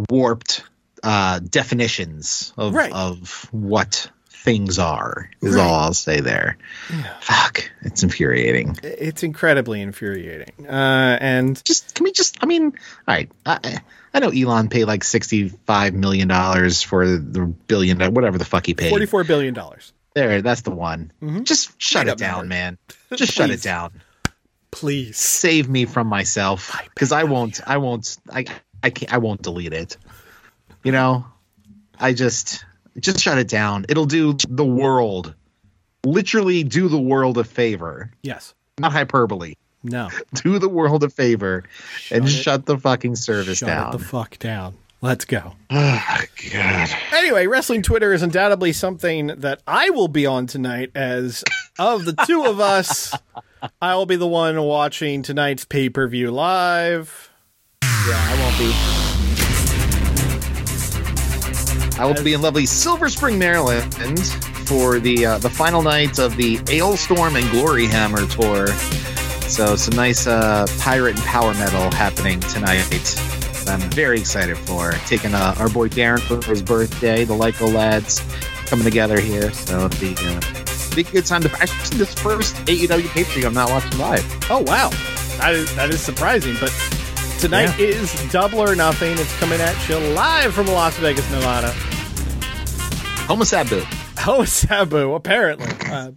[0.09, 0.63] warped
[1.03, 2.91] uh definitions of Right.
[2.93, 4.09] of what
[4.43, 5.61] things are is Right.
[5.61, 6.57] all I'll say there.
[7.21, 7.69] Fuck.
[7.81, 8.77] It's infuriating.
[8.83, 10.67] It's incredibly infuriating.
[10.67, 12.71] Uh, and Just can we just I mean, all
[13.07, 13.29] right.
[13.45, 13.79] I
[14.13, 18.65] I know Elon paid like sixty five million dollars for the billion whatever the fuck
[18.65, 18.89] he paid.
[18.89, 19.93] forty four billion dollars.
[20.15, 21.11] There, that's the one.
[21.43, 22.77] Just shut it down, man.
[23.15, 24.01] Just shut it down.
[24.71, 25.17] Please.
[25.17, 27.59] Save me from myself because I won't.
[27.67, 28.17] I won't.
[28.31, 28.45] I
[28.81, 29.13] I can't.
[29.13, 29.97] I won't delete it.
[30.83, 31.25] You know,
[31.99, 32.63] I just
[33.01, 33.85] just shut it down.
[33.89, 35.33] It'll do the world,
[36.05, 38.11] literally do the world a favor.
[38.23, 38.53] Yes.
[38.79, 39.55] Not hyperbole.
[39.83, 40.09] No.
[40.43, 41.63] Do the world a favor
[42.11, 43.89] and it- shut the fucking service Shut down.
[43.95, 44.75] it the fuck down.
[45.01, 45.53] Let's go.
[45.69, 46.89] oh, God.
[47.13, 50.91] Anyway, wrestling Twitter is undoubtedly something that I will be on tonight.
[50.95, 51.45] As
[51.77, 53.13] of the two of us,
[53.81, 57.29] I will be the one watching tonight's pay per view live.
[57.81, 59.08] Yeah, I won't be.
[61.99, 63.93] I will be in lovely Silver Spring, Maryland,
[64.65, 68.67] for the uh, the final night of the Alestorm and Gloryhammer tour.
[69.49, 72.87] So some nice uh, pirate and power metal happening tonight.
[73.67, 77.25] I'm very excited for taking uh, our boy Darren for his birthday.
[77.25, 78.21] The Lyco lads
[78.67, 82.55] coming together here, so it'll be, uh, be a good time to actually this first
[82.65, 84.25] AEW pay per view I'm not watching live.
[84.49, 84.89] Oh wow,
[85.39, 86.55] that is that is surprising.
[86.61, 86.71] But
[87.39, 89.13] tonight is Double or Nothing.
[89.13, 91.71] It's coming at you live from Las Vegas, Nevada.
[93.27, 93.81] Homo Sabu.
[94.17, 95.67] Homo Sabu, apparently.
[95.89, 96.11] Uh,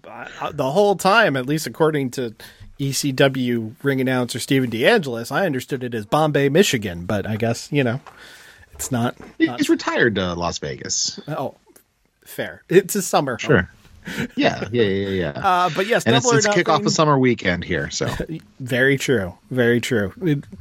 [0.53, 2.35] the whole time, at least according to
[2.81, 7.85] ECW ring announcer Steven DeAngelis, I understood it as Bombay, Michigan, but I guess, you
[7.85, 8.01] know,
[8.73, 9.17] it's not.
[9.39, 11.21] not He's retired to Las Vegas.
[11.29, 11.55] oh,
[12.25, 12.63] fair.
[12.69, 13.39] It's a summer.
[13.41, 13.69] home.
[14.37, 15.29] Yeah, yeah, yeah, yeah.
[15.31, 18.09] Uh, but yes, and it's, it's kick off a summer weekend here, so
[18.61, 19.35] Very true.
[19.51, 20.13] Very true.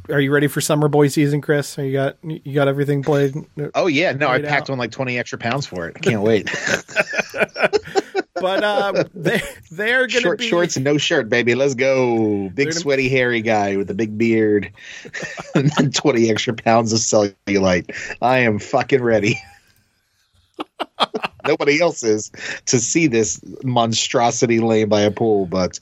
[0.10, 1.78] Are you ready for summer boy season, Chris?
[1.80, 3.36] Are You got you got everything played?
[3.76, 4.74] oh yeah, no, I packed out.
[4.74, 5.96] on like twenty extra pounds for it.
[5.98, 6.50] I can't wait.
[8.34, 9.40] But uh, they
[9.72, 11.54] they are going to Short be shorts and no shirt, baby.
[11.54, 12.50] Let's go.
[12.50, 14.72] Big gonna- sweaty hairy guy with a big beard
[15.54, 17.96] and twenty extra pounds of cellulite.
[18.20, 19.40] I am fucking ready.
[21.48, 22.32] Nobody else is
[22.68, 25.80] to see this monstrosity laying by a pool, but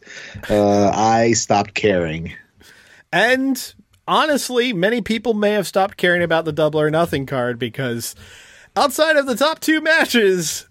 [0.49, 2.33] uh, I stopped caring.
[3.11, 3.73] And
[4.07, 8.15] honestly, many people may have stopped caring about the double or nothing card because
[8.75, 10.67] outside of the top two matches,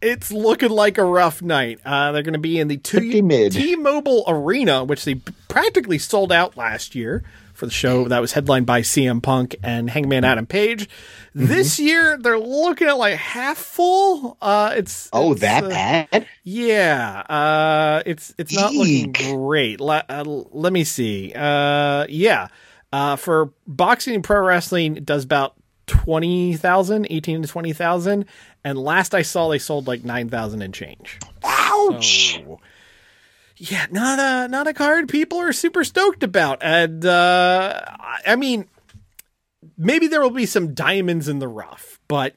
[0.00, 1.80] it's looking like a rough night.
[1.84, 5.14] Uh, they're going to be in the two T- T-Mobile Arena, which they
[5.48, 9.88] practically sold out last year for the show that was headlined by CM Punk and
[9.90, 10.88] Hangman Adam Page.
[11.36, 11.46] Mm-hmm.
[11.46, 14.36] This year, they're looking at like half full.
[14.40, 16.26] Uh, it's Oh, it's, that uh, bad?
[16.44, 19.80] yeah, uh, it's it's not looking great.
[19.80, 21.32] Le- uh, let me see.
[21.34, 22.48] Uh, yeah,
[22.92, 25.54] uh, for boxing and pro wrestling, it does about
[25.86, 28.24] 20,000, 18 to 20,000.
[28.64, 31.18] And last I saw, they sold like 9,000 and change.
[31.44, 32.34] Ouch!
[32.36, 32.60] So,
[33.70, 36.58] yeah, not a, not a card people are super stoked about.
[36.62, 37.80] And, uh,
[38.26, 38.66] I- mean,
[39.78, 42.34] maybe there will be some diamonds in the rough, but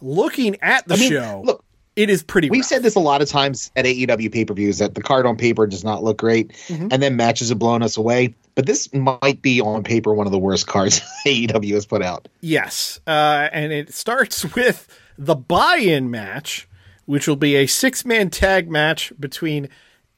[0.00, 1.64] looking at the I mean, show, look,
[1.96, 2.68] it is pretty We've rough.
[2.68, 5.36] said this a lot of times at AEW pay per views that the card on
[5.36, 6.88] paper does not look great, Mm-hmm.
[6.90, 8.34] and then matches have blown us away.
[8.54, 12.28] But this might be on paper one of the worst cards AEW has put out.
[12.40, 14.86] Yes, uh, and it starts with
[15.18, 16.68] the buy-in match,
[17.06, 19.68] which will be a six-man tag match between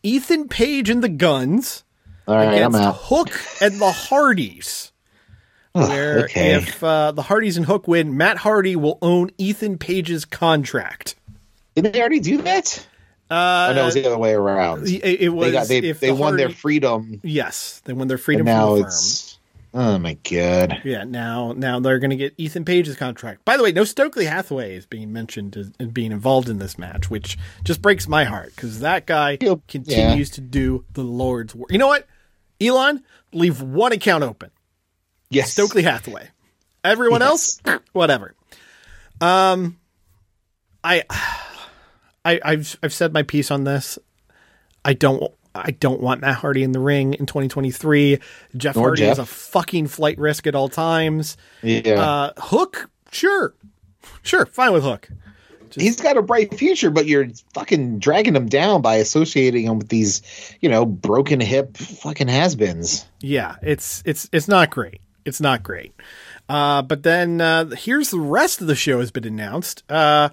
[0.07, 1.83] Ethan Page and the Gunns
[2.29, 2.97] All right, I'm against out.
[2.97, 4.92] Hook and the Hardys.
[5.73, 6.55] Where okay.
[6.55, 11.16] if uh, the Hardys and Hook win, Matt Hardy will own Ethan Page's contract.
[11.75, 12.87] Did they already do that?
[13.29, 14.87] Uh, oh, no, it was the other way around.
[14.87, 18.07] it, it was they got they, if they the won their freedom, yes, they won
[18.07, 18.88] their and freedom now from the firm.
[18.88, 19.36] it's
[19.77, 20.81] oh my god.
[20.85, 23.45] Yeah, now now they're going to get Ethan Page's contract.
[23.45, 26.77] By the way, no Stokely Hathaway is being mentioned as, as being involved in this
[26.79, 31.55] match, which just breaks my heart because that guy He'll- continues to do the Lord's
[31.55, 31.71] work.
[31.71, 32.07] You know what,
[32.61, 34.51] Elon, leave one account open.
[35.31, 36.31] Yes, Stokely Hathaway.
[36.83, 37.61] Everyone Yes.
[37.67, 38.35] else, whatever.
[39.21, 39.79] Um,
[40.85, 41.03] I,
[42.25, 43.99] I, I've I've said my piece on this.
[44.85, 45.33] I don't.
[45.64, 48.19] I don't want Matt Hardy in the ring in 2023.
[48.57, 51.37] Jeff Nor Hardy is a fucking flight risk at all times.
[51.62, 53.55] Yeah, Uh, Hook, sure,
[54.23, 55.09] sure, fine with Hook.
[55.75, 59.88] he's got a bright future, but you're fucking dragging him down by associating him with
[59.88, 60.23] these,
[60.61, 63.05] you know, broken hip fucking has-beens.
[63.21, 65.01] Yeah, it's it's it's not great.
[65.25, 65.92] It's not great.
[66.49, 69.83] Uh, but then uh, here's the rest of the show has been announced.
[69.90, 70.29] Uh,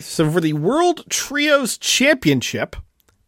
[0.00, 2.74] So for the World Trios Championship,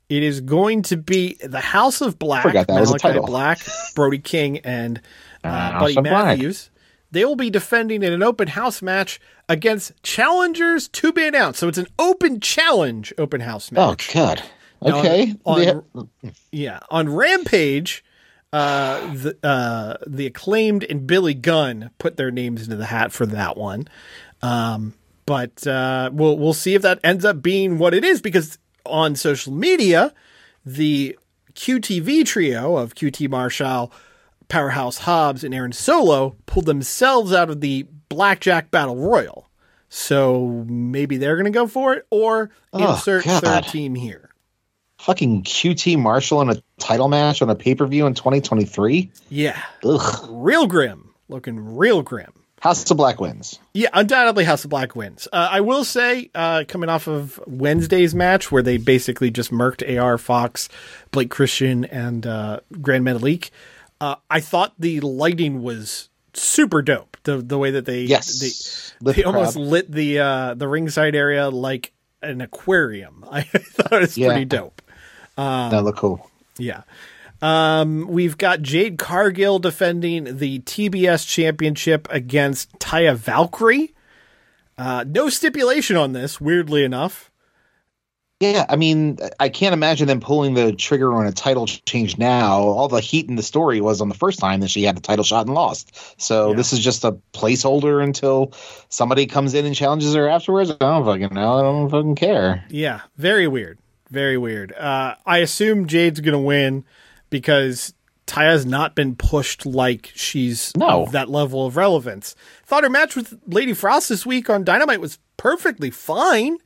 [0.09, 3.27] it is going to be the House of Black, Malakai.
[3.27, 3.59] Black,
[3.95, 5.01] Brody King, and
[5.45, 6.39] uh, Buddy of Black.
[6.39, 6.71] Matthews.
[7.13, 11.61] They will be defending in an open house match against challengers to be announced.
[11.61, 13.81] So it's an open challenge open house match.
[13.81, 14.13] Oh match.
[14.15, 14.43] god.
[14.83, 15.35] Now, Okay.
[15.45, 16.31] on- Yeah.
[16.51, 18.05] Yeah, on Rampage,
[18.53, 23.25] uh, the uh, the acclaimed and Billy Gunn put their names into the hat for
[23.27, 23.89] that one.
[24.43, 24.95] Um,
[25.27, 29.17] but uh, we'll we'll see if that ends up being what it is because on
[29.17, 30.13] social media,
[30.65, 31.19] the
[31.55, 33.93] QTV trio of QT Marshall,
[34.49, 39.49] Powerhouse Hobbs, and Aaron Solo pulled themselves out of the Blackjack Battle Royal.
[39.89, 43.43] So maybe they're going to go for it or Oh, insert God.
[43.43, 44.31] third team here.
[44.99, 49.11] Fucking QT Marshall in a title match on a pay per view in 2023.
[49.29, 50.27] Yeah, Ugh.
[50.31, 52.33] real grim, looking real grim.
[52.67, 53.59] House of Black wins.
[53.75, 55.29] Yeah, undoubtedly House of Black wins.
[55.33, 59.83] Uh, I will say, uh, coming off of Wednesday's match where they basically just murked
[60.01, 60.69] AR Fox,
[61.13, 63.51] Blake Christian, and uh, Grand Metalik,
[64.01, 67.17] uh, I thought the lighting was super dope.
[67.23, 68.39] The the way that they Yes.
[68.39, 69.65] they, Lit they the almost crowd.
[69.67, 73.25] lit the uh, the ringside area like an aquarium.
[73.31, 74.29] I thought it was Yeah.
[74.29, 74.83] pretty dope.
[75.37, 76.29] that look cool.
[76.59, 76.83] Yeah.
[77.47, 83.95] Um, we've got Jade Cargill defending the TBS championship against Taya Valkyrie.
[84.77, 87.31] Uh, no stipulation on this, weirdly enough.
[88.41, 92.59] Yeah, I mean, I can't imagine them pulling the trigger on a title change now.
[92.59, 95.01] All the heat in the story was on the first time that she had the
[95.01, 96.21] title shot and lost.
[96.21, 96.57] So Yeah.
[96.57, 98.53] this is just a placeholder until
[98.89, 100.71] somebody comes in and challenges her afterwards.
[100.73, 101.59] I don't fucking know.
[101.59, 102.65] I don't fucking care.
[102.71, 103.79] Yeah, very weird.
[104.11, 104.73] Very weird.
[104.73, 106.85] Uh, I assume Jade's going to win
[107.31, 107.93] because
[108.27, 111.07] Taya's not been pushed like she's No.
[111.13, 112.35] that level of relevance.
[112.65, 116.59] Thought her match with Lady Frost this week on Dynamite was perfectly fine.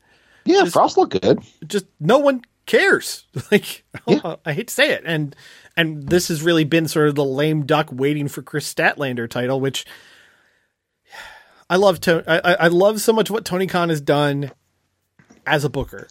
[0.44, 1.40] Yeah, Frost looked good.
[1.66, 3.26] just no one cares.
[3.50, 4.36] Like Yeah.
[4.46, 5.36] I hate to say it, and
[5.76, 9.60] and this has really been sort of the lame duck waiting for Kris Statlander title,
[9.60, 9.84] which
[11.70, 12.00] I love.
[12.00, 14.50] To- I- I love so much what Tony Khan has done
[15.46, 16.08] as a booker.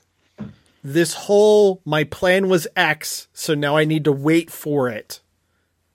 [0.92, 5.22] This whole my plan was X, so now I need to wait for it.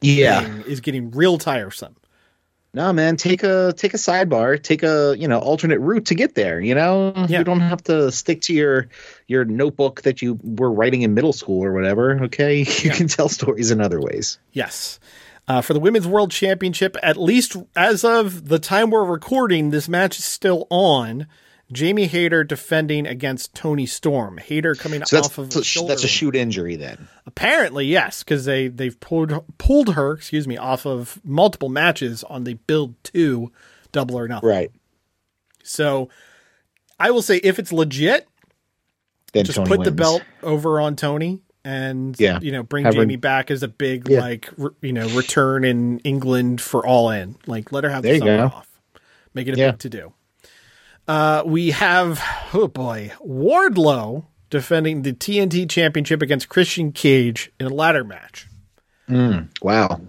[0.00, 1.96] Yeah, is getting real tiresome.
[2.74, 6.36] No, man, take a take a sidebar, take a you know alternate route to get
[6.36, 6.60] there.
[6.60, 7.38] You know, Yeah.
[7.38, 8.88] you don't have to stick to your
[9.26, 12.22] your notebook that you were writing in middle school or whatever.
[12.26, 14.38] Okay, you can tell stories in other ways.
[14.52, 15.00] Yes.
[15.48, 19.88] Uh, for the Women's World Championship, at least as of the time we're recording, this
[19.88, 21.26] match is still on.
[21.72, 24.38] Jamie Hayter defending against Toni Storm.
[24.38, 25.88] Hayter coming So off of that's a shoulder.
[25.88, 27.08] that's a shoot injury then.
[27.26, 32.44] Apparently, yes, because they they've pulled pulled her, excuse me, off of multiple matches on
[32.44, 33.50] the Build Two
[33.92, 34.48] Double or Nothing.
[34.48, 34.70] Right.
[35.62, 36.10] So,
[37.00, 38.28] I will say if it's legit,
[39.32, 42.38] Then just Tony put the belt over on Toni and Yeah.
[42.42, 44.20] you know bring Have her- Jamie back as a big Yeah.
[44.20, 47.36] like re- you know return in England for All In.
[47.46, 48.68] Like let her have There the summer off.
[49.32, 49.70] Make it a Yeah.
[49.70, 50.12] big to do.
[51.06, 52.22] Uh, we have
[52.54, 58.48] oh boy Wardlow defending the TNT Championship against Christian Cage in a ladder match.
[59.60, 60.00] Wow.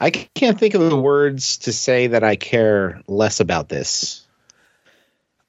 [0.00, 4.26] I can't think of the words to say that I care less about this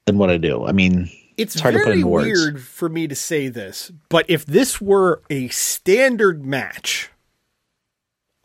[0.04, 0.64] than what I do.
[0.64, 2.26] I mean, It's, It's hard to put into words.
[2.26, 7.10] weird for me to say this, but if this were a standard match,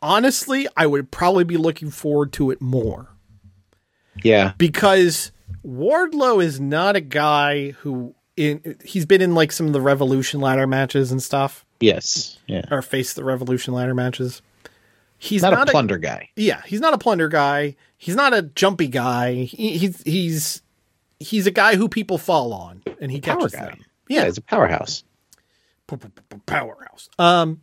[0.02, 3.10] honestly, I would probably be looking forward to it more.
[4.22, 5.30] yeah, because
[5.66, 10.40] Wardlow is not a guy who in he's been in like some of the Revolution
[10.40, 12.64] ladder matches and stuff, yes, yeah.
[12.70, 14.42] or face the Revolution ladder matches.
[15.16, 16.28] He's Not, not, a plunder guy.
[16.36, 17.76] yeah, he's not a plunder guy.
[17.96, 19.34] He's not a jumpy guy.
[19.44, 20.62] He, he's he's
[21.18, 23.64] he's a guy who people fall on, and he Power catches guy.
[23.66, 23.84] them.
[24.08, 25.04] Yeah, Yeah, he's a powerhouse.
[26.46, 27.08] powerhouse.
[27.18, 27.60] Um,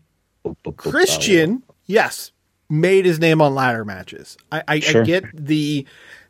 [0.77, 2.31] Christian, yes,
[2.69, 4.37] made his name on ladder matches.
[4.51, 5.85] I, I, I get the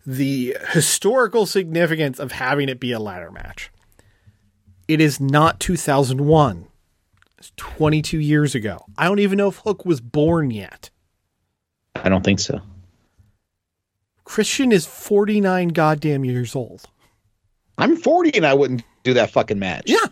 [0.06, 3.72] the historical significance of having it be a ladder match.
[4.88, 6.68] It is not 2001.
[7.38, 8.86] It's 22 years ago.
[8.98, 10.90] I don't even know if Hook was born yet.
[11.96, 12.62] I don't think so.
[14.24, 16.84] Christian is 49 goddamn years old.
[17.78, 19.86] I'm 40 and I wouldn't do that fucking match.
[19.88, 20.06] Yeah.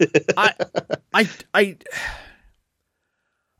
[0.36, 0.52] I,
[1.14, 1.76] I, I,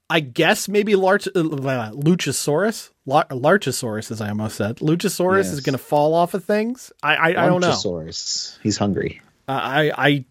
[0.08, 5.72] I guess maybe Larch, uh, Luchasaurus, Lar- Larchosaurus, as I almost said, Luchasaurus is going
[5.76, 6.92] to fall off of things.
[7.02, 7.68] I, I, I don't know.
[7.68, 8.58] Brontosaurus.
[8.62, 9.20] He's hungry.
[9.48, 10.24] Uh, I, I,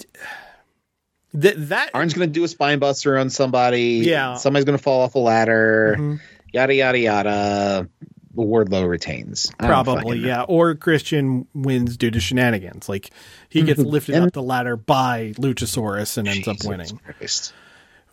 [1.40, 4.02] th- that Arn's going to do a spine buster on somebody.
[4.06, 4.28] Yeah.
[4.30, 4.38] Mm-hmm.
[4.40, 6.20] Somebody's going to fall off a ladder.
[6.54, 7.90] Yada, yada, yada.
[8.36, 9.50] Wardlow retains.
[9.60, 10.28] Probably fucking know.
[10.28, 12.90] yeah, or Christian wins due to shenanigans.
[12.90, 13.10] Like
[13.50, 17.00] he gets lifted up the ladder by Luchasaurus and ends up winning.
[17.18, 17.54] Christ.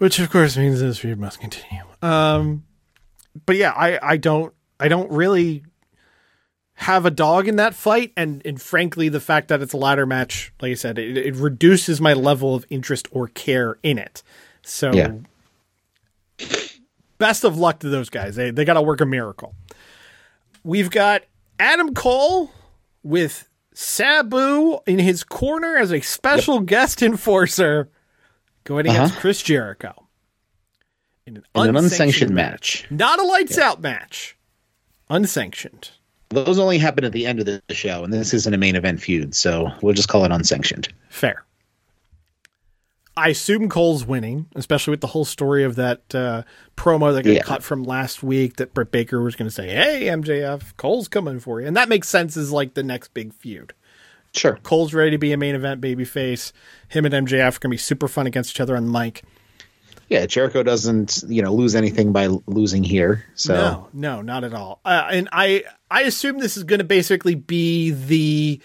[0.02, 1.84] Which of course means this feud must continue.
[2.02, 2.64] Um,
[3.46, 5.62] but yeah, I, I don't I don't really
[6.74, 10.04] have a dog in that fight, and and frankly, the fact that it's a ladder
[10.04, 14.24] match, like I said, it, it reduces my level of interest or care in it.
[14.62, 15.12] So, Yeah.
[17.18, 18.34] best of luck to those guys.
[18.34, 19.54] They they got to work a miracle.
[20.64, 21.22] We've got
[21.60, 22.50] Adam Cole
[23.04, 27.88] with Sabu in his corner as a special guest enforcer
[28.64, 30.06] going against Chris Jericho
[31.26, 32.86] in an, In an unsanctioned match.
[32.90, 34.36] Not a lights out match.
[35.10, 35.90] Unsanctioned.
[36.30, 39.00] Those only happen at the end of the show, and this isn't a main event
[39.00, 40.88] feud, so we'll just call it unsanctioned.
[41.10, 41.44] Fair.
[43.14, 46.44] I assume Cole's winning, especially with the whole story of that uh,
[46.78, 47.42] promo that got Yeah.
[47.42, 51.38] cut from last week that Britt Baker was going to say, "Hey, MJF, Cole's coming
[51.38, 53.74] for you," and that makes sense as like the next big feud.
[54.34, 54.58] Sure.
[54.62, 56.52] Cole's ready to be a main event babyface.
[56.88, 59.22] Him and MJF are going to be super fun against each other on the mic.
[60.08, 63.24] Yeah, Jericho doesn't, you know, lose anything by losing here.
[63.34, 64.80] So No, no, not at all.
[64.84, 68.60] Uh, and I, I assume this is going to basically be the,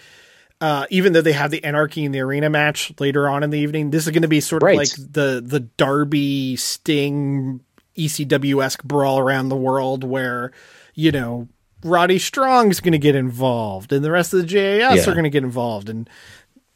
[0.60, 3.58] uh, even though they have the Anarchy in the Arena match later on in the
[3.58, 4.76] evening, this is going to be sort of Right.
[4.76, 7.60] like the the Darby Sting
[7.96, 10.52] ECW esque brawl around the world, where
[10.94, 11.48] you know
[11.84, 15.10] Roddy Strong's going to get involved, and the rest of the JAS Yeah.
[15.10, 16.08] are going to get involved, and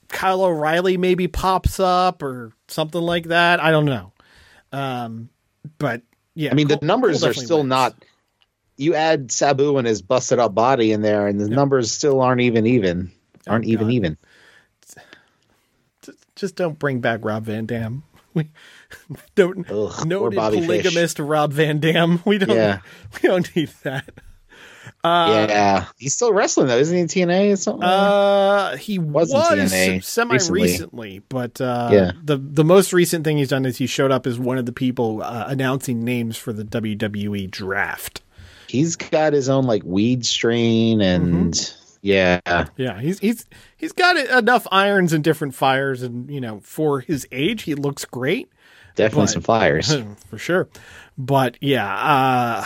[0.08, 3.60] Kyle O'Reilly maybe pops up or something like that.
[3.60, 4.12] I don't know.
[4.72, 5.28] Um,
[5.78, 6.02] but
[6.34, 7.68] yeah, I mean, the numbers Cole are still wins.
[7.68, 7.94] not.
[8.76, 12.40] You add Sabu and his busted up body in there, and the numbers still aren't
[12.40, 13.10] even even.
[13.46, 13.94] Aren't even Oh, God.
[13.94, 14.16] even.
[16.36, 18.02] just don't bring back Rob Van Dam.
[18.34, 18.48] We
[19.34, 20.66] don't Ugh, noted Bobby Fish.
[20.66, 22.22] polygamist Rob Van Dam.
[22.26, 22.50] We don't.
[22.56, 22.78] Yeah.
[23.22, 24.08] We don't need that.
[25.04, 27.00] Yeah, he's still wrestling though, isn't he?
[27.02, 27.82] in TNA or something.
[27.82, 32.12] Uh, he was, Was in TNA semi recently, but uh, Yeah.
[32.22, 34.72] the the most recent thing he's done is he showed up as one of the
[34.72, 38.22] people uh, announcing names for the WWE draft.
[38.68, 41.76] he's got his own like weed strain, and Mm-hmm.
[42.02, 42.40] yeah,
[42.76, 43.44] Yeah, he's he's
[43.76, 48.04] he's got enough irons and different fires, and you know, for his age, he looks
[48.04, 48.48] great.
[48.94, 49.96] definitely But- some fires.
[50.28, 50.68] for sure.
[51.18, 52.64] But yeah, uh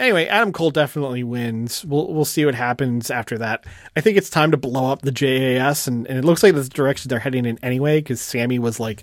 [0.00, 1.84] anyway, Adam Cole definitely wins.
[1.84, 3.64] We'll we'll see what happens after that.
[3.96, 6.68] I think it's time to blow up the JAS and, and it looks like that's
[6.68, 9.02] the direction they're heading in anyway, because Sammy was like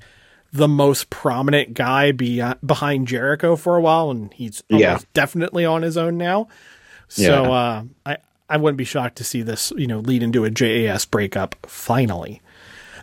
[0.53, 4.99] the most prominent guy be, behind Jericho for a while, and he's Yeah.
[5.13, 6.47] definitely on his own now.
[7.09, 7.41] So Yeah.
[7.51, 8.17] uh, I
[8.49, 12.41] I wouldn't be shocked to see this, you know, lead into a JAS breakup finally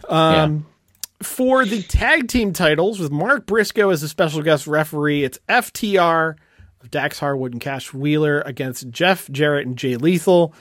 [0.08, 1.26] Um, yeah.
[1.26, 5.22] for the tag team titles with Mark Briscoe as a special guest referee.
[5.24, 6.36] It's FTR
[6.84, 10.54] of Dax Harwood and Cash Wheeler against Jeff Jarrett and Jay Lethal,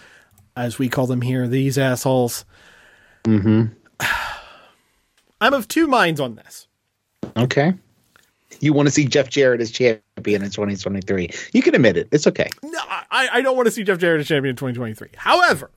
[0.55, 2.45] as we call them here, these assholes.
[3.25, 3.73] Mm-hmm.
[5.41, 6.67] I'm of two minds on this.
[7.35, 7.73] Okay.
[8.61, 11.29] You want to see Jeff Jarrett as champion in 2023?
[11.51, 12.07] You can admit it.
[12.11, 12.47] It's okay.
[12.63, 15.09] No, I, I don't want to see Jeff Jarrett as champion in 2023.
[15.17, 15.71] However,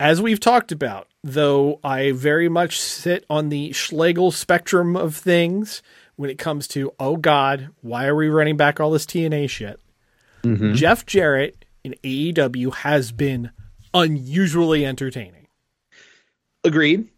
[0.00, 5.82] as we've talked about, though I very much sit on the Schlegel spectrum of things
[6.22, 9.80] when it comes to, oh God, why are we running back all this TNA shit?
[10.74, 13.50] Jeff Jarrett in AEW has been
[13.92, 15.48] unusually entertaining.
[16.62, 17.08] Agreed.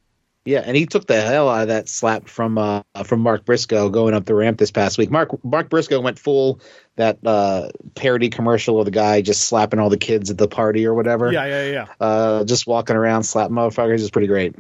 [0.47, 3.91] Yeah, and he took the hell out of that slap from uh, from Mark Briscoe
[3.91, 5.11] going up the ramp this past week.
[5.11, 6.61] Mark Mark Briscoe went full
[6.97, 10.87] that uh, parody commercial of the guy just slapping all the kids at the party
[10.87, 11.31] or whatever.
[11.31, 11.87] Yeah, yeah, yeah.
[12.01, 14.55] Uh, just walking around slapping motherfuckers is pretty great.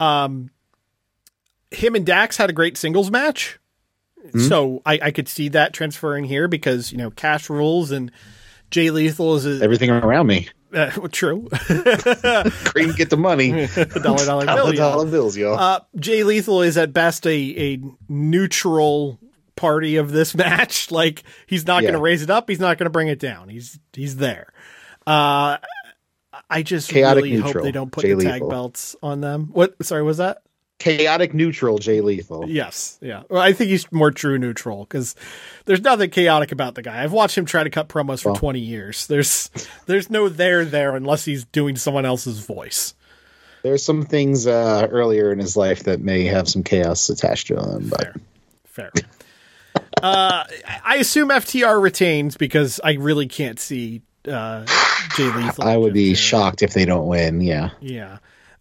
[0.00, 0.50] Um,
[1.70, 3.58] him and Dax had a great singles match.
[4.48, 8.10] So I, I could see that transferring here because, you know, Cash rules and
[8.70, 10.48] Jay Lethal is a Everything around me.
[10.72, 11.48] uh, true.
[11.50, 13.50] Cream, get the money.
[14.02, 14.56] dollar dollar bill.
[14.56, 14.80] dollar, yeah.
[14.80, 15.58] dollar bills, y'all.
[15.58, 19.18] Uh, Jay Lethal is at best a, a neutral
[19.54, 20.90] party of this match.
[20.90, 22.48] Like he's not going to raise it up.
[22.48, 23.48] He's not going to bring it down.
[23.48, 24.52] He's he's there.
[25.06, 25.58] Uh,
[26.50, 28.48] I just Chaotic really hope they don't put Jay the tag Lethal.
[28.48, 29.48] belts on them.
[29.52, 29.84] What?
[29.84, 30.42] Sorry, was that?
[30.78, 32.48] Chaotic neutral, Jay Lethal.
[32.48, 33.22] Yes, yeah.
[33.30, 35.14] Well, I think he's more true neutral because
[35.64, 37.02] there's nothing chaotic about the guy.
[37.02, 39.06] I've watched him try to cut promos for 20 years.
[39.06, 39.50] There's
[39.86, 42.94] there's no there there unless he's doing someone else's voice.
[43.62, 47.54] There's some things uh, earlier in his life that may have some chaos attached to
[47.56, 48.14] them, but
[48.64, 48.92] Fair.
[48.92, 48.92] Fair.
[50.02, 50.44] uh,
[50.84, 54.66] I assume FTR retains because I really can't see uh,
[55.16, 55.64] Jay Lethal.
[55.66, 57.40] I would be shocked if they don't win.
[57.40, 57.70] Yeah.
[57.80, 58.18] Yeah.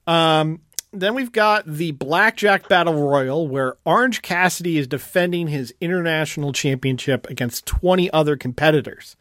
[0.07, 0.61] Um,
[1.01, 7.29] then we've got the Blackjack Battle Royal, where Orange Cassidy is defending his international championship
[7.29, 9.15] against 20 other competitors.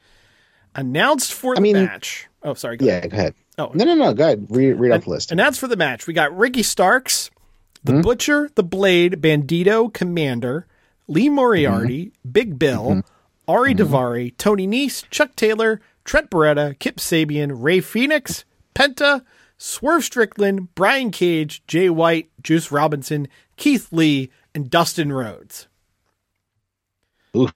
[0.74, 2.28] Announced for the mean- match.
[2.42, 2.76] Oh, sorry.
[2.76, 3.04] go ahead.
[3.04, 3.34] Yeah, go ahead.
[3.56, 3.70] Oh.
[3.72, 4.12] no, no, no.
[4.12, 4.46] Go ahead.
[4.50, 5.32] Read, read off the list.
[5.32, 7.30] Announced for the match, we got Ricky Starks,
[7.84, 8.00] the hmm?
[8.00, 10.66] Butcher, the Blade, Bandito, Commander,
[11.06, 12.30] Lee Moriarty, hmm?
[12.30, 13.00] Big Bill, hmm?
[13.46, 18.44] Ari Daivari, Tony Nese, Chuck Taylor, Trent Beretta, Kip Sabian, Rey Fenix,
[18.74, 19.22] Penta,
[19.64, 25.68] Swerve Strickland, Brian Cage, Jay White, Juice Robinson, Keith Lee, and Dustin Rhodes.
[27.34, 27.48] Uh,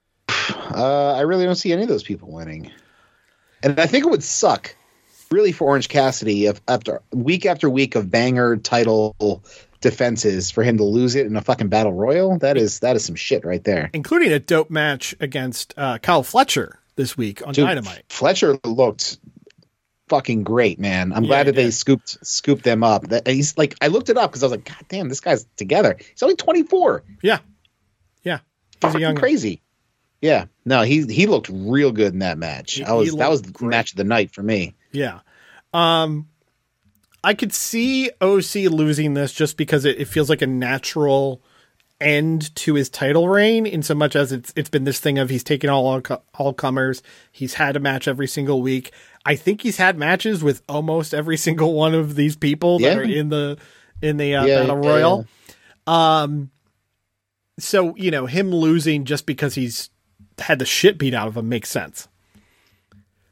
[1.14, 2.70] I really don't see any of those people winning.
[3.62, 4.74] And I think it would suck,
[5.30, 9.42] really, for Orange Cassidy if after week after week of banger title
[9.82, 12.38] defenses for him to lose it in a fucking battle royal.
[12.38, 13.90] That is that is some shit right there.
[13.92, 18.04] Including a dope match against uh, Kyle Fletcher this week on Dude, Dynamite.
[18.08, 19.18] Fletcher looked
[20.08, 21.12] fucking great, man.
[21.12, 23.08] I'm Yeah, glad that they scooped scooped them up.
[23.08, 25.46] That he's like, I looked it up because I was like, God damn, this guy's
[25.56, 25.96] together.
[25.98, 27.04] He's only 24.
[27.22, 27.38] Yeah.
[28.22, 28.38] Yeah.
[28.82, 29.62] He's a young crazy.
[30.20, 32.74] Yeah, no, he he looked real good in that match.
[32.74, 33.68] He- I was that was the great.
[33.70, 34.74] match of the night for me.
[34.92, 35.20] Yeah.
[35.72, 36.28] Um
[37.22, 41.42] I could see OC losing this just because it, it feels like a natural
[42.00, 45.30] end to his title reign in so much as it's it's been this thing of
[45.30, 47.02] he's taken all all, all comers.
[47.32, 48.92] He's had a match every single week.
[49.24, 53.02] I think he's had matches with almost every single one of these people that are
[53.02, 53.58] in the
[54.00, 55.26] in the uh, Yeah, battle yeah, royal.
[55.86, 56.50] Um
[57.58, 59.90] so, you know, him losing just because he's
[60.38, 62.06] had the shit beat out of him makes sense.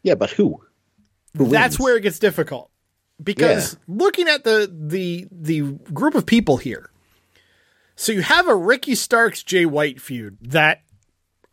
[0.03, 0.64] Yeah, but who?
[1.37, 2.70] Who That's where it gets difficult
[3.22, 5.61] because looking at the the the
[5.93, 6.91] group of people here.
[7.95, 10.82] So you have a Ricky Starks Jay White feud that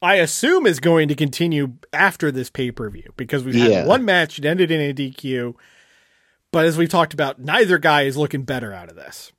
[0.03, 3.85] I assume is going to continue after this pay per view because we've had Yeah.
[3.85, 5.55] one match it ended in a DQ,
[6.51, 9.31] but as we've talked about, neither guy is looking better out of this.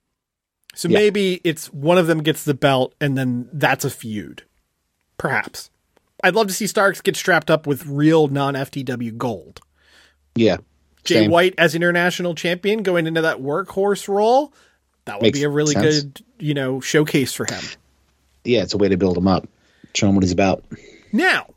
[0.75, 0.99] So Yeah.
[0.99, 4.43] maybe it's one of them gets the belt and then that's a feud,
[5.19, 5.71] perhaps.
[6.23, 9.61] I'd love to see Starks get strapped up with real non FTW gold.
[10.35, 10.57] Yeah,
[11.05, 11.31] Jay Same.
[11.31, 14.53] White as international champion going into that workhorse role,
[15.05, 16.03] that would Makes be a really sense.
[16.05, 17.63] good, you know, showcase for him.
[18.45, 19.47] yeah, it's a way to build him up,
[19.95, 20.65] show him what he's about.
[21.13, 21.55] Now,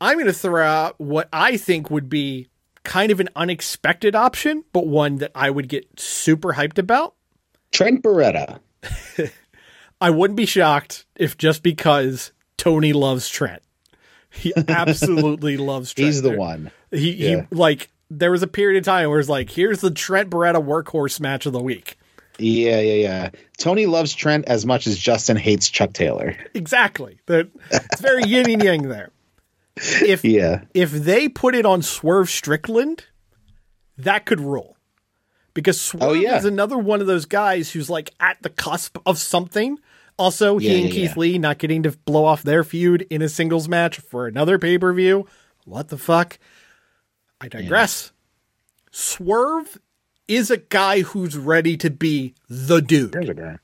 [0.00, 2.48] I'm going to throw out what I think would be
[2.84, 7.14] kind of an unexpected option, but one that I would get super hyped about.
[7.72, 8.60] Trent Beretta.
[10.00, 13.62] I wouldn't be shocked if just because Tony loves Trent.
[14.30, 16.06] He absolutely loves Trent.
[16.06, 16.70] He's the There- one.
[16.90, 17.46] He, Yeah.
[17.50, 20.64] he like there was a period of time where it's like, here's the Trent Beretta
[20.64, 21.98] workhorse match of the week.
[22.38, 23.30] Yeah, yeah, yeah.
[23.58, 26.36] Tony loves Trent as much as Justin hates Chuck Taylor.
[26.54, 27.18] Exactly.
[27.26, 29.10] That it's very yin and yang there.
[29.76, 30.64] If Yeah.
[30.74, 33.04] if they put it on Swerve Strickland,
[33.98, 34.76] that could rule.
[35.54, 36.36] Because oh, Swerve Oh, yeah.
[36.36, 39.78] is another one of those guys who's like at the cusp of something.
[40.18, 41.16] Also, he Yeah, and yeah, Keith.
[41.16, 44.78] Lee not getting to blow off their feud in a singles match for another pay
[44.78, 45.26] per view.
[45.64, 46.38] What the fuck?
[47.40, 48.12] I digress.
[48.90, 49.78] Swerve
[50.28, 53.12] is a guy who's ready to be the dude.
[53.12, 53.58] There's a guy.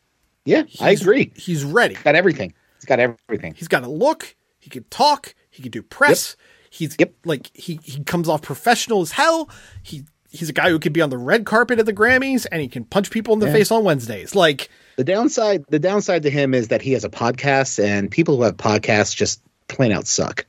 [0.44, 1.32] Yeah, I agree.
[1.36, 1.94] He's ready.
[1.94, 2.54] Got everything.
[2.76, 3.54] He's got everything.
[3.54, 4.34] He's got a look.
[4.58, 5.34] He can talk.
[5.50, 6.36] He can do press.
[6.70, 7.12] He's Yep.
[7.24, 9.48] like he he comes off professional as hell.
[9.82, 12.60] He he's a guy who could be on the red carpet at the Grammys and
[12.62, 14.34] he can punch people in the face on Wednesdays.
[14.34, 18.36] Like The downside, the downside to him is that he has a podcast, and people
[18.36, 20.46] who have podcasts just plain out suck.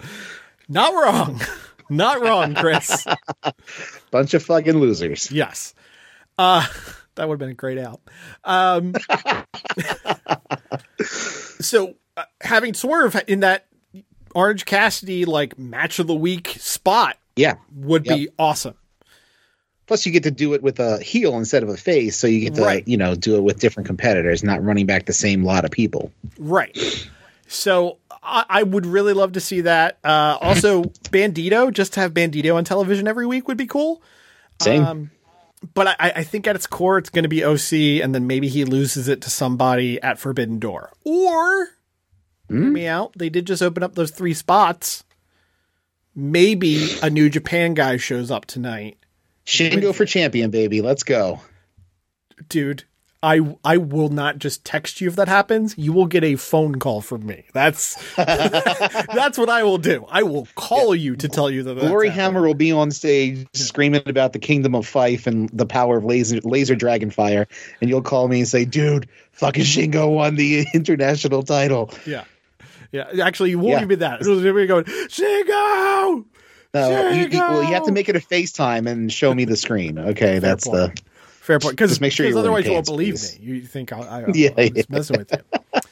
[0.70, 1.42] not wrong.
[1.90, 3.06] not wrong, Chris.
[4.12, 5.32] Bunch of fucking losers.
[5.32, 5.74] yes.
[6.38, 6.66] Uh
[7.16, 8.02] that would have been a great out.
[8.44, 8.94] Um
[11.60, 13.66] So uh, having Swerve in that
[14.36, 17.56] Orange Cassidy like match of the week spot Yeah.
[17.76, 18.76] would be awesome.
[19.86, 22.40] Plus, you get to do it with a heel instead of a face, so you
[22.40, 22.88] get to, Right.
[22.88, 26.12] you know, do it with different competitors, not running back the same lot of people.
[26.40, 26.78] Right.
[27.48, 29.98] So I, I would really love to see that.
[30.04, 34.02] Uh, also, Bandito, just to have Bandito on television every week would be cool.
[34.62, 34.84] Same.
[34.86, 35.12] Um,
[35.74, 38.48] But I, I think at its core, it's going to be OC, and then maybe
[38.48, 40.92] he loses it to somebody at Forbidden Door.
[41.06, 41.70] Or,
[42.50, 45.04] hear me out, they did just open up those three spots.
[46.16, 48.98] Maybe a New Japan guy shows up tonight.
[49.46, 50.82] Shingo for champion, baby.
[50.82, 51.40] Let's go.
[52.50, 52.84] dude
[53.24, 56.78] i i will not just text you if that happens you will get a phone
[56.78, 61.50] call from me that's that's what i will do i will call you to tell
[61.50, 62.10] you that Glory.
[62.10, 66.04] Hammer will be on stage screaming about the kingdom of Fife and the power of
[66.06, 67.48] laser laser dragon fire,
[67.82, 72.26] and you'll call me and say, "Dude, fucking Shingo won the international title." yeah
[72.92, 73.82] yeah actually you won't Yeah.
[73.84, 76.26] even that it'll be going Shingo!
[76.74, 79.56] No, you, you, well, you have to make it a FaceTime and show me the
[79.56, 80.00] screen.
[80.00, 80.92] Okay, that's the
[81.44, 83.40] fair point because make sure wearing otherwise you won't believe please.
[83.40, 84.84] me you think i i Yeah, I'm just yeah.
[84.90, 85.80] messing with you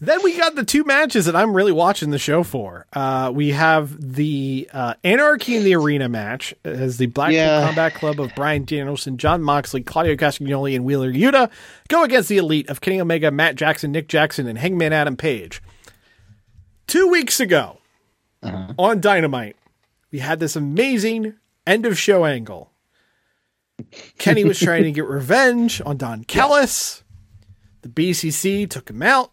[0.00, 2.86] Then we got the two matches that I'm really watching the show for.
[2.92, 7.64] Uh, we have the uh, Anarchy in the Arena match as the Blackpool Yeah.
[7.66, 11.48] Combat Club of Bryan Danielson, Jon Moxley, Claudio Castagnoli, and Wheeler Yuta
[11.86, 15.62] go against the Elite of Kenny Omega, Matt Jackson, Nick Jackson, and Hangman Adam Page.
[16.88, 17.78] Two weeks ago
[18.76, 19.54] on Dynamite,
[20.10, 22.71] we had this amazing end of show angle.
[24.18, 27.02] Kenny was trying to get revenge on Don Callis.
[27.82, 29.32] The BCC took him out.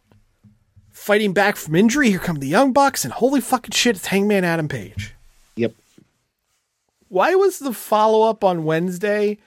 [0.89, 4.43] Fighting back from injury, here come the Young Bucks, and holy fucking shit, it's Hangman
[4.43, 5.15] Adam Page.
[5.55, 5.73] yep.
[7.07, 9.37] Why was the follow up on Wednesday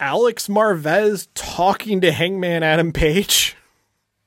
[0.00, 3.56] Alex Marvez talking to Hangman Adam Page?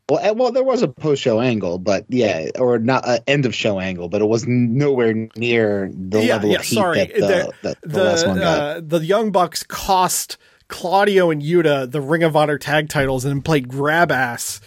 [0.10, 3.46] Well, eh, well, there was a post show angle, but yeah, or not an end
[3.46, 6.98] of show angle, but it was nowhere near the yeah, level yeah, of heat sorry.
[6.98, 8.60] that the, that the, the, last one got.
[8.60, 10.38] uh, the Young Bucks cost
[10.68, 14.62] Claudio and Yuta the Ring of Honor tag titles and played grab ass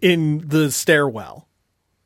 [0.00, 1.48] in the stairwell.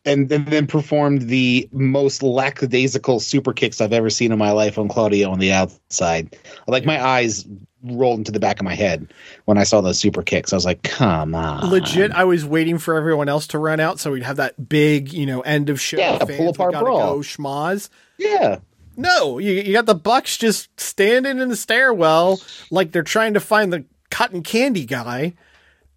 [0.05, 4.77] and, and then performed the most lackadaisical super kicks I've ever seen in my life
[4.77, 6.37] on Claudio on the outside.
[6.67, 7.47] Like my eyes
[7.83, 9.13] rolled into the back of my head
[9.45, 10.53] when I saw those super kicks.
[10.53, 13.99] I was like, "Come on!" Legit, I was waiting for everyone else to run out
[14.01, 15.99] so we'd have that big, you know, end of show.
[15.99, 17.15] Yeah, fans, pull apart brawl.
[17.17, 17.89] Go schmaz.
[18.19, 18.59] Yeah,
[18.97, 23.41] No, you, you got the Bucks just standing in the stairwell like they're trying to
[23.41, 25.35] find the cotton candy guy.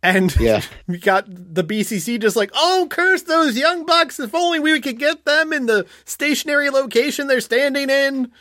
[0.01, 0.61] And Yeah.
[0.87, 4.19] we got the BCC just like, oh, curse those young bucks!
[4.19, 8.31] If only we could get them in the stationary location they're standing in.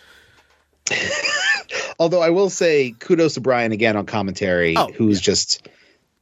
[1.99, 5.67] Although I will say kudos to Bryan again on commentary, Oh, who's just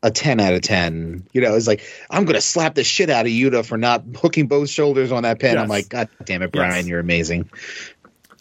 [0.03, 1.27] a 10 out of 10.
[1.33, 4.03] You know, it's like, I'm going to slap the shit out of Yuta for not
[4.17, 5.57] hooking both shoulders on that pin.
[5.59, 6.87] I'm like, God damn it, Bryan, Yes.
[6.87, 7.49] you're amazing.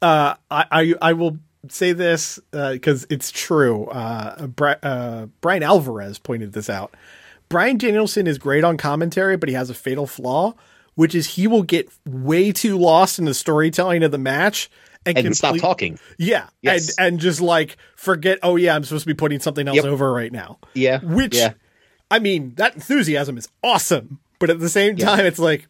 [0.01, 1.37] Uh, I, I I will
[1.69, 3.85] say this because it's true.
[3.85, 6.95] Uh, Bri- uh, Bryan Alvarez pointed this out.
[7.49, 10.55] Bryan Danielson is great on commentary, but he has a fatal flaw,
[10.95, 14.71] which is he will get way too lost in the storytelling of the match
[15.05, 15.97] and, And stop talking.
[16.17, 16.95] Yeah, Yes.
[16.97, 18.39] and and just like forget.
[18.43, 19.85] Oh yeah, I'm supposed to be putting something else Yep.
[19.85, 20.59] over right now.
[20.73, 21.53] Yeah, which yeah.
[22.09, 25.05] I mean, that enthusiasm is awesome, but at the same Yeah.
[25.05, 25.67] time, it's like,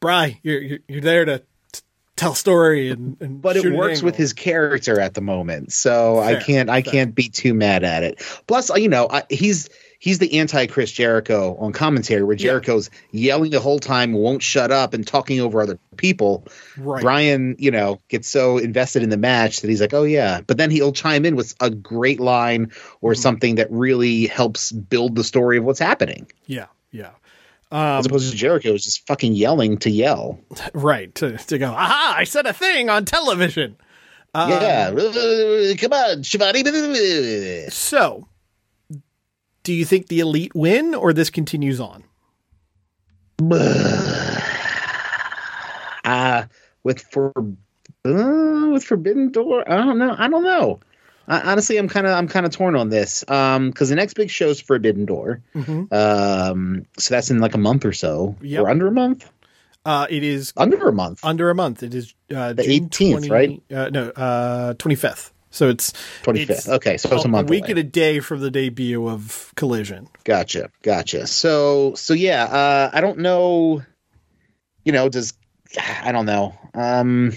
[0.00, 1.38] Bry, you're you're, you're there to
[1.72, 1.80] t-
[2.16, 5.72] tell story and, and but it shoot an works with his character at the moment
[5.72, 6.92] so i can't i fair.
[6.92, 9.68] can't be too mad at it plus uh, you know I, he's
[10.04, 12.48] he's the anti chris jericho on commentary where Yeah.
[12.50, 16.46] jericho's yelling the whole time won't shut up and talking over other people
[16.76, 17.00] Right.
[17.02, 20.58] bryan you know gets so invested in the match that he's like oh yeah but
[20.58, 23.20] then he'll chime in with a great line or Mm-hmm.
[23.22, 27.10] something that really helps build the story of what's happening Yeah, yeah.
[27.72, 30.38] as opposed to jericho who's just fucking yelling to yell
[30.74, 31.14] Right.
[31.16, 33.76] To, to go, aha, I said a thing on television.
[34.34, 34.90] yeah
[35.80, 37.70] come on Shivani.
[37.72, 38.26] So,
[39.64, 42.04] do you think the elite win or this continues on?
[46.04, 46.44] uh
[46.84, 50.78] with for uh, with forbidden door i don't know i don't know
[51.26, 54.14] I, honestly i'm kind of i'm kind of torn on this um because the next
[54.14, 55.40] big show is forbidden door
[55.90, 58.62] um so that's in like a month or so Yep.
[58.62, 59.28] or under a month
[59.84, 61.82] Uh, it is under a month under a month.
[61.82, 63.62] It is uh, The 18th, right?
[63.70, 65.30] Uh, no, uh, 25th.
[65.54, 65.92] So it's
[66.24, 66.50] 25th.
[66.50, 67.70] it's Okay, so it's a month A week away.
[67.70, 70.08] and a day from the debut of Collision.
[70.24, 73.82] gotcha gotcha so so yeah uh i don't know
[74.84, 75.32] you know does
[76.02, 77.32] i don't know um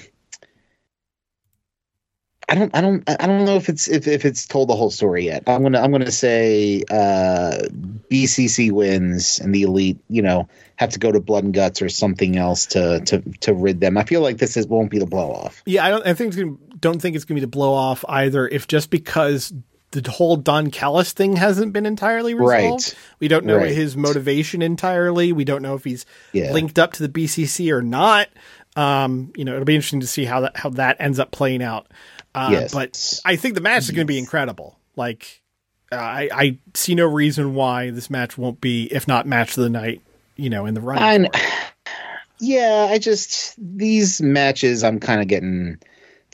[2.50, 4.90] I don't, I don't, I don't know if it's if, if it's told the whole
[4.90, 5.44] story yet.
[5.48, 7.58] I'm gonna, I'm gonna say uh,
[8.10, 10.48] BCC wins and the elite, you know,
[10.78, 13.98] have to go to blood and guts or something else to to to rid them.
[13.98, 15.62] I feel like this is won't be the blow off.
[15.66, 16.08] Yeah, I don't.
[16.08, 18.48] I think it's gonna, don't think it's going to be the blow off either.
[18.48, 19.54] If just because
[19.92, 22.96] the whole Don Callis thing hasn't been entirely resolved, Right.
[23.20, 23.72] we don't know Right.
[23.72, 25.32] his motivation entirely.
[25.32, 26.52] We don't know if he's Yeah.
[26.52, 28.28] linked up to the BCC or not.
[28.76, 31.64] Um, you know, it'll be interesting to see how that how that ends up playing
[31.64, 31.88] out.
[32.36, 32.74] Uh, Yes.
[32.74, 34.78] but I think the match is going to be incredible.
[34.96, 35.42] Like,
[35.92, 39.64] uh, I I see no reason why this match won't be, if not match of
[39.64, 40.02] the night.
[40.36, 41.04] You know, in the running.
[41.04, 41.42] I, for it.
[42.40, 45.80] yeah, I just these matches I'm kind of getting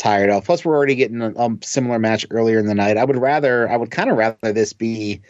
[0.03, 0.43] tired of.
[0.45, 2.97] Plus, we're already getting a, a similar match earlier in the night.
[2.97, 5.21] I would rather, I would kind of rather this be,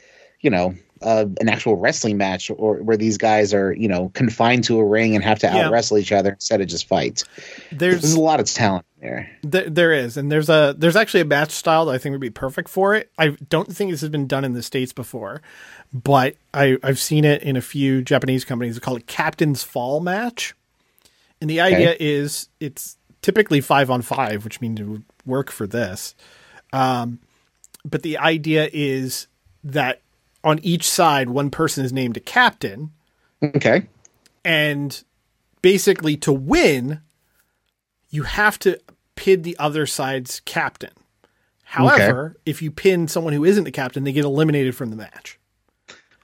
[0.42, 4.64] you know, uh, an actual wrestling match or where these guys are, you know, confined
[4.64, 5.68] to a ring and have to Yeah.
[5.68, 7.24] out wrestle each other instead of just fight.
[7.72, 9.30] There's There's a lot of talent there.
[9.44, 12.22] There, there is, and there's a there's actually a match style that I think would
[12.22, 13.12] be perfect for it.
[13.18, 15.42] I don't think this has been done in the states before,
[15.94, 18.76] but I I've seen it in a few Japanese companies.
[18.76, 20.56] They call it Captain's Fall match,
[21.42, 25.66] and the idea is it's typically five on five, which means it would work for
[25.66, 26.14] this.
[26.72, 27.18] Um,
[27.84, 29.26] but the idea is
[29.64, 30.02] that
[30.44, 32.92] on each side, one person is named a captain,
[33.42, 33.88] Okay.
[34.46, 35.04] and
[35.62, 37.02] basically to win
[38.10, 38.80] you have to
[39.16, 40.92] pin the other side's captain
[41.64, 45.40] however if you pin someone who isn't the captain they get eliminated from the match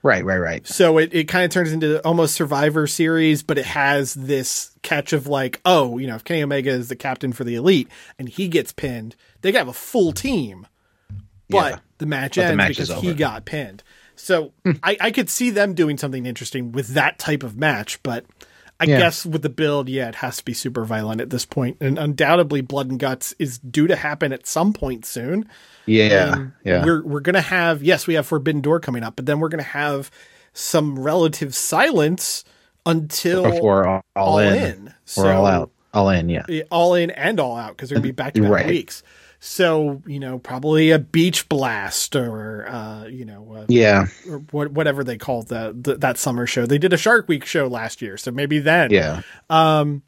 [0.02, 0.66] Right, right, right.
[0.66, 5.12] so it, it kind of turns into almost survivor series but it has this catch
[5.12, 8.30] of like oh you know if kenny omega is the captain for the elite and
[8.30, 10.66] he gets pinned they have a full team
[11.50, 11.80] but Yeah.
[11.98, 13.84] the match But the ends match because he got pinned.
[14.16, 14.74] So hmm.
[14.84, 18.26] I, I could see them doing something interesting with that type of match, but
[18.80, 19.00] I Yeah.
[19.00, 21.78] guess with the build, yeah, it has to be super violent at this point.
[21.82, 25.46] And undoubtedly Blood and Guts is due to happen at some point soon.
[25.86, 26.86] Yeah, Um, yeah.
[26.86, 29.64] We're we're gonna have yes, we have Forbidden Door coming up, but then we're gonna
[29.64, 30.10] have
[30.54, 32.44] some relative silence
[32.86, 34.94] until Before all, all, all in, in.
[35.18, 36.30] or all out, all in.
[36.30, 36.46] Yeah.
[36.48, 38.68] Yeah, all in and all out because they're gonna be back to back Right.
[38.68, 39.04] weeks.
[39.40, 44.08] So you know, probably a beach blast or uh, you know, uh, Yeah.
[44.30, 46.66] or what, whatever they called the, the that summer show.
[46.66, 48.92] They did a Shark Week show last year, so maybe then.
[48.92, 49.22] Yeah.
[49.50, 50.04] Um.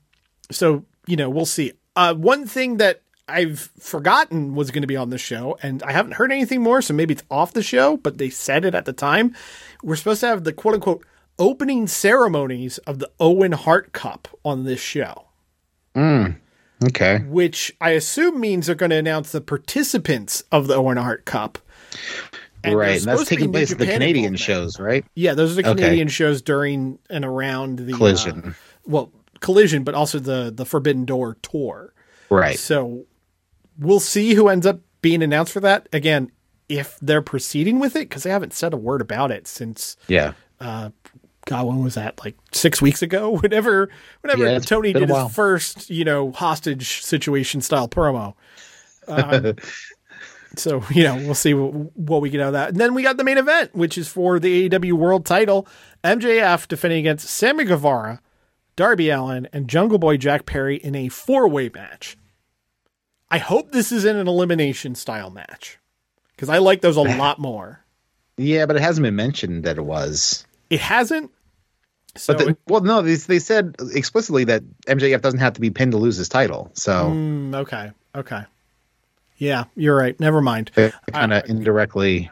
[0.51, 1.73] So you know, we'll see.
[1.95, 5.93] Uh, one thing that I've forgotten was going to be on the show, and I
[5.93, 7.95] haven't heard anything more, so maybe it's off the show.
[7.97, 9.34] But they said it at the time.
[9.82, 11.05] We're supposed to have the quote unquote
[11.39, 15.27] opening ceremonies of the Owen Hart Cup on this show.
[16.84, 17.19] Okay.
[17.27, 21.57] which I assume means they're going to announce the participants of the Owen Hart Cup.
[22.63, 22.97] And right.
[22.97, 25.03] And that's supposed to be taking place at the Canadian shows, right?
[25.15, 25.82] Yeah, those are the Okay.
[25.82, 28.55] Canadian shows during and around the uh, Collision.
[28.86, 31.93] well, Collision, but also the the Forbidden Door tour.
[32.29, 32.57] Right.
[32.59, 33.05] So
[33.79, 35.89] we'll see who ends up being announced for that.
[35.91, 36.32] Again,
[36.69, 40.34] if they're proceeding with it, because they haven't said a word about it since Yeah.
[41.52, 42.18] God, when was that?
[42.24, 43.32] Like six weeks ago?
[43.41, 43.89] Whenever,
[44.22, 48.36] whenever Yeah, Tony did his first, you know, hostage situation style promo.
[49.06, 49.58] Um,
[50.56, 52.70] so you know, we'll see what, what we get out of that.
[52.70, 55.68] And then we got the main event, which is for the AEW World Title.
[56.06, 58.22] MJF defending against Sammy Guevara,
[58.78, 62.16] Darby Allin, and Jungle Boy Jack Perry in a four way match.
[63.30, 65.80] I hope this isn't an elimination style match
[66.34, 67.84] because I like those a lot more.
[68.38, 70.45] Yeah, but it hasn't been mentioned that it was.
[70.72, 71.32] It hasn't.
[72.16, 75.70] So But the, well, no, they, they said explicitly that MJF doesn't have to be
[75.70, 76.70] pinned to lose his title.
[76.74, 77.91] So Mm, okay.
[78.16, 78.43] Okay.
[79.38, 80.20] Yeah, you're right.
[80.20, 80.72] Never mind.
[80.76, 82.30] kind of indirectly,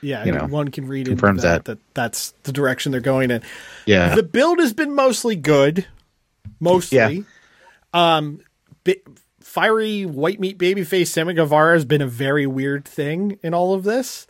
[0.00, 1.78] Yeah, you know, one can read confirms that, that.
[1.78, 3.42] that that's the direction they're going in.
[3.86, 5.86] yeah, The build has been mostly good,
[6.58, 6.96] mostly.
[6.98, 8.16] Yeah.
[8.16, 8.40] Um,
[8.84, 8.96] bi-
[9.40, 13.84] fiery white meat babyface Sammy Guevara has been a very weird thing in all of
[13.84, 14.26] this,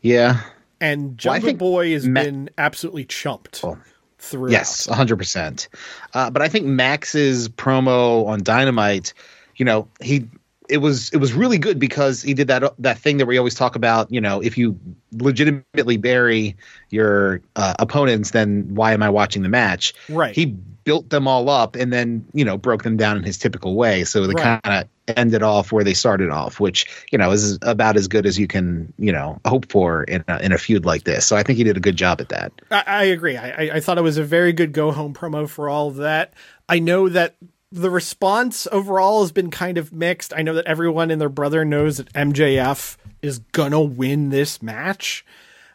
[0.00, 0.40] yeah,
[0.84, 3.78] and Well, Jungle think Boy has Ma- been absolutely chumped Well,
[4.18, 4.52] throughout.
[4.52, 5.68] yes, hundred percent.
[6.12, 9.12] Uh, but I think Max's promo on Dynamite,
[9.56, 10.28] you know, he
[10.68, 13.54] it was it was really good because he did that that thing that we always
[13.54, 14.10] talk about.
[14.10, 14.78] You know, if you
[15.12, 16.56] legitimately bury
[16.90, 19.92] your uh, opponents, then why am I watching the match?
[20.08, 20.34] Right.
[20.34, 20.46] He
[20.84, 24.04] built them all up and then you know broke them down in his typical way.
[24.04, 24.60] So they Right.
[24.62, 28.26] kind of ended off where they started off, which you know is about as good
[28.26, 31.26] as you can you know hope for in a, in a feud like this.
[31.26, 32.52] So I think he did a good job at that.
[32.70, 33.36] I, I agree.
[33.36, 36.32] I, I- thought it was a very good go home promo for all of that.
[36.68, 37.36] I know that
[37.74, 40.32] the response overall has been kind of mixed.
[40.36, 45.26] I know that everyone and their brother knows that MJF is gonna win this match.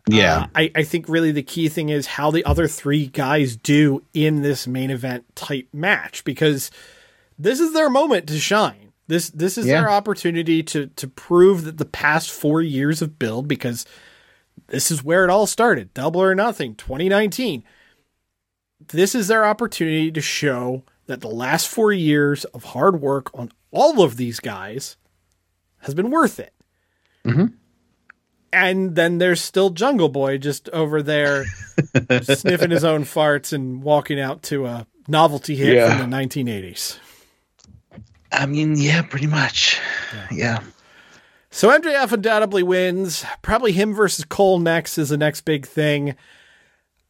[0.08, 0.38] Yeah.
[0.44, 4.04] Uh, I, I think really the key thing is how the other three guys do
[4.14, 6.72] in this main event type match because
[7.38, 8.94] this is their moment to shine.
[9.08, 9.82] This this is Yeah.
[9.82, 13.86] their opportunity to to prove that the past four years of build because
[14.68, 15.94] this is where it all started.
[15.94, 17.64] Double or nothing, 2019.
[18.88, 23.52] This is their opportunity to show that the last four years of hard work on
[23.72, 24.96] all of these guys
[25.80, 26.54] has been worth it.
[27.26, 27.46] Mm-hmm.
[28.54, 31.46] And then there's still Jungle Boy just over there
[32.22, 35.98] sniffing his own farts and walking out to a novelty hit Yeah.
[35.98, 37.00] from the 1980s.
[38.32, 39.80] I mean, yeah, pretty much.
[40.32, 40.62] Yeah.
[41.50, 43.26] So MJF undoubtedly wins.
[43.42, 46.16] Probably him versus Cole next is the next big thing.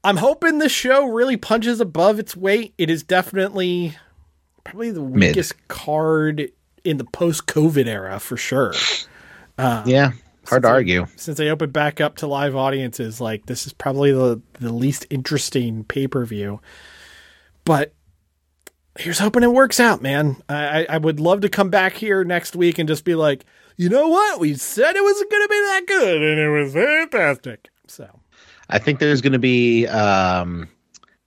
[0.04, 2.74] I'm hoping this show really punches above its weight.
[2.78, 3.98] It is definitely
[4.64, 5.30] probably the Mid.
[5.30, 6.52] weakest card
[6.84, 8.74] in the post COVID era for sure.
[9.58, 10.12] Um, yeah.
[10.48, 11.06] Hard to argue.
[11.16, 15.06] Since they opened back up to live audiences, like this is probably the, the least
[15.10, 16.62] interesting pay per view.
[17.66, 17.94] But
[18.98, 20.38] here's hoping it works out, man.
[20.48, 23.46] I, I- I would love to come back here next week and just be like,
[23.78, 24.40] you know what?
[24.40, 27.70] We said it wasn't going to be that good, and it was fantastic.
[27.88, 28.10] So
[28.70, 30.70] I think there's going to be um,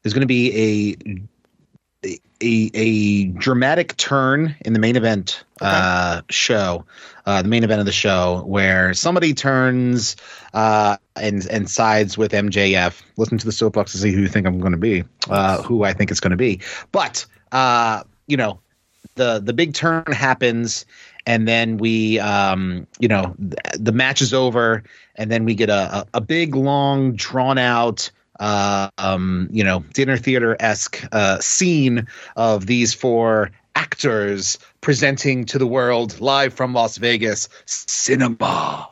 [0.03, 0.97] there's going to be
[2.05, 6.85] a, a a dramatic turn in the main event uh, show,
[7.27, 10.17] uh, the main event of the show, where somebody turns
[10.55, 13.03] uh, and and sides with MJF.
[13.17, 15.85] Listen to the soapbox to see who you think I'm going to be, uh, who
[15.85, 16.61] I think it's going to be.
[16.93, 18.61] But uh, you know,
[19.15, 20.87] the the big turn happens
[21.27, 24.83] and then we um you know th- the match is over
[25.17, 28.11] and then we get a a, big long drawn out
[28.41, 32.07] uh um you know dinner theater esque uh scene
[32.37, 38.92] of these four actors presenting to the world live from Las Vegas cinema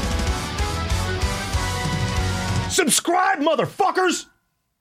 [2.71, 4.27] Subscribe, motherfuckers!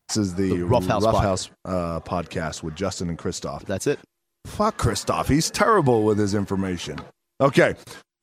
[0.08, 3.64] This is the, The Rough House Rough House uh, podcast with Justin and Christoph.
[3.64, 3.98] That's it.
[4.46, 5.28] Fuck Christoph.
[5.28, 6.98] He's terrible with his information.
[7.40, 7.74] Okay.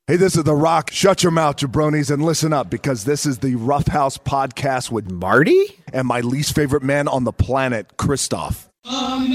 [0.08, 0.90] Hey, this is The Rock.
[0.92, 5.12] Shut your mouth, jabronis, and listen up because this is the Rough House podcast with
[5.12, 5.66] Marty?
[5.94, 8.70] and my least favorite man on the planet, Christoph.
[8.86, 9.32] Listen,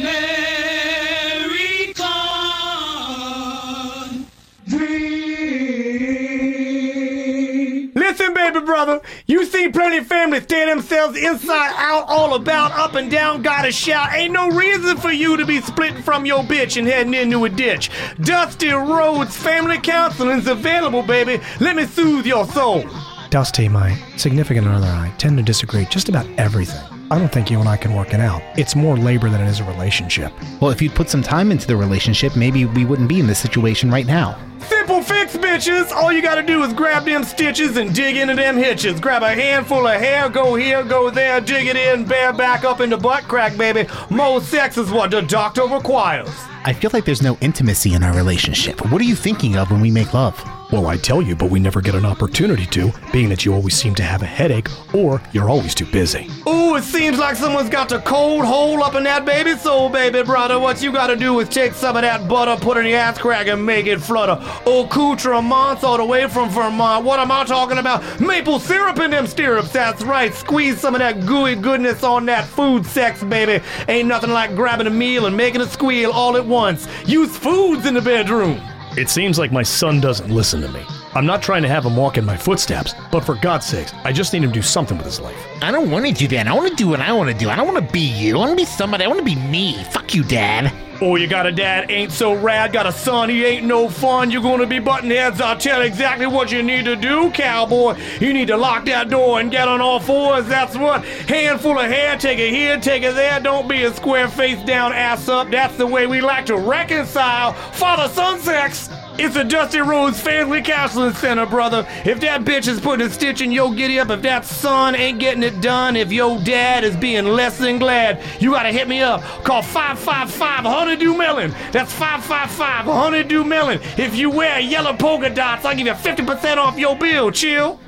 [8.63, 13.43] brother, you see plenty of families tear themselves inside out, all about, up and down,
[13.43, 14.13] gotta shout.
[14.15, 17.49] Ain't no reason for you to be splitting from your bitch and heading into a
[17.49, 17.91] ditch.
[18.21, 21.41] Dusty Rhodes Family Counseling's available, baby.
[21.61, 22.85] Let me soothe your soul.
[23.31, 27.02] Dusty, my significant other, I tend to disagree just about everything.
[27.13, 28.41] I don't think you and I can work it out.
[28.57, 30.33] It's more labor than it is a relationship.
[30.63, 33.39] Well, if you'd put some time into the relationship, maybe we wouldn't be in this
[33.39, 34.39] situation right now.
[34.61, 35.93] Simple fix, bitches.
[35.93, 38.99] All you gotta do is grab them stitches and dig into them hitches.
[38.99, 42.81] Grab a handful of hair, go here, go there, dig it in, bear back up
[42.81, 43.87] in the butt crack, baby.
[44.09, 46.31] More sex is what the doctor requires.
[46.65, 48.91] I feel like there's no intimacy in our relationship.
[48.91, 50.43] What are you thinking of when we make love?
[50.73, 53.77] Well, I tell you, but we never get an opportunity to, being that you always
[53.77, 56.31] seem to have a headache or you're always too busy.
[56.49, 60.23] Ooh, it seems like someone's got the cold hole up in that baby soul, baby
[60.23, 60.59] brother.
[60.59, 63.49] What you gotta do is take some of that butter, put in the ass crack,
[63.49, 64.43] and make it flutter.
[64.65, 67.05] Accoutrements all the way from Vermont.
[67.05, 68.19] What am I talking about?
[68.19, 70.33] Maple syrup in them stirrups, that's right.
[70.33, 73.63] Squeeze some of that gooey goodness on that food sex, baby.
[73.89, 76.89] Ain't nothing like grabbing a meal and making a squeal all at once.
[77.05, 78.59] Use foods in the bedroom.
[78.95, 80.85] It seems like my son doesn't listen to me.
[81.15, 84.13] I'm not trying to have him walk in my footsteps, but for God's sakes, I
[84.13, 85.37] just need him to do something with his life.
[85.61, 86.47] I don't want to do that.
[86.47, 87.51] I want to do what I want to do.
[87.51, 88.37] I don't want to be you.
[88.37, 89.05] I want to be somebody.
[89.05, 89.83] I want to be me.
[89.85, 90.73] Fuck you, Dad.
[91.05, 92.73] Oh, you got a dad, ain't so rad.
[92.73, 94.31] Got a son, he ain't no fun.
[94.31, 95.41] You're gonna be button heads.
[95.41, 97.99] I'll tell exactly what you need to do, cowboy.
[98.21, 100.47] You need to lock that door and get on all fours.
[100.47, 101.05] That's what.
[101.05, 103.41] Handful of hair, take it here, take it there.
[103.41, 105.51] Don't be a square face down, ass up.
[105.51, 108.89] That's the way we like to reconcile father son sex.
[109.19, 111.87] It's a Dusty Rhodes Family Counseling Center, brother.
[112.05, 115.21] If that bitch is putting a stitch in your giddy up, if that son ain't
[115.21, 119.03] getting it done, if your dad is being less than glad, you gotta hit me
[119.03, 119.23] up.
[119.45, 121.55] Call 555 Honeydew Melon.
[121.73, 123.81] That's 555 Honeydew Melon.
[123.99, 127.31] If you wear yellow polka dots, I'll give you 50% off your bill.
[127.31, 127.79] Chill.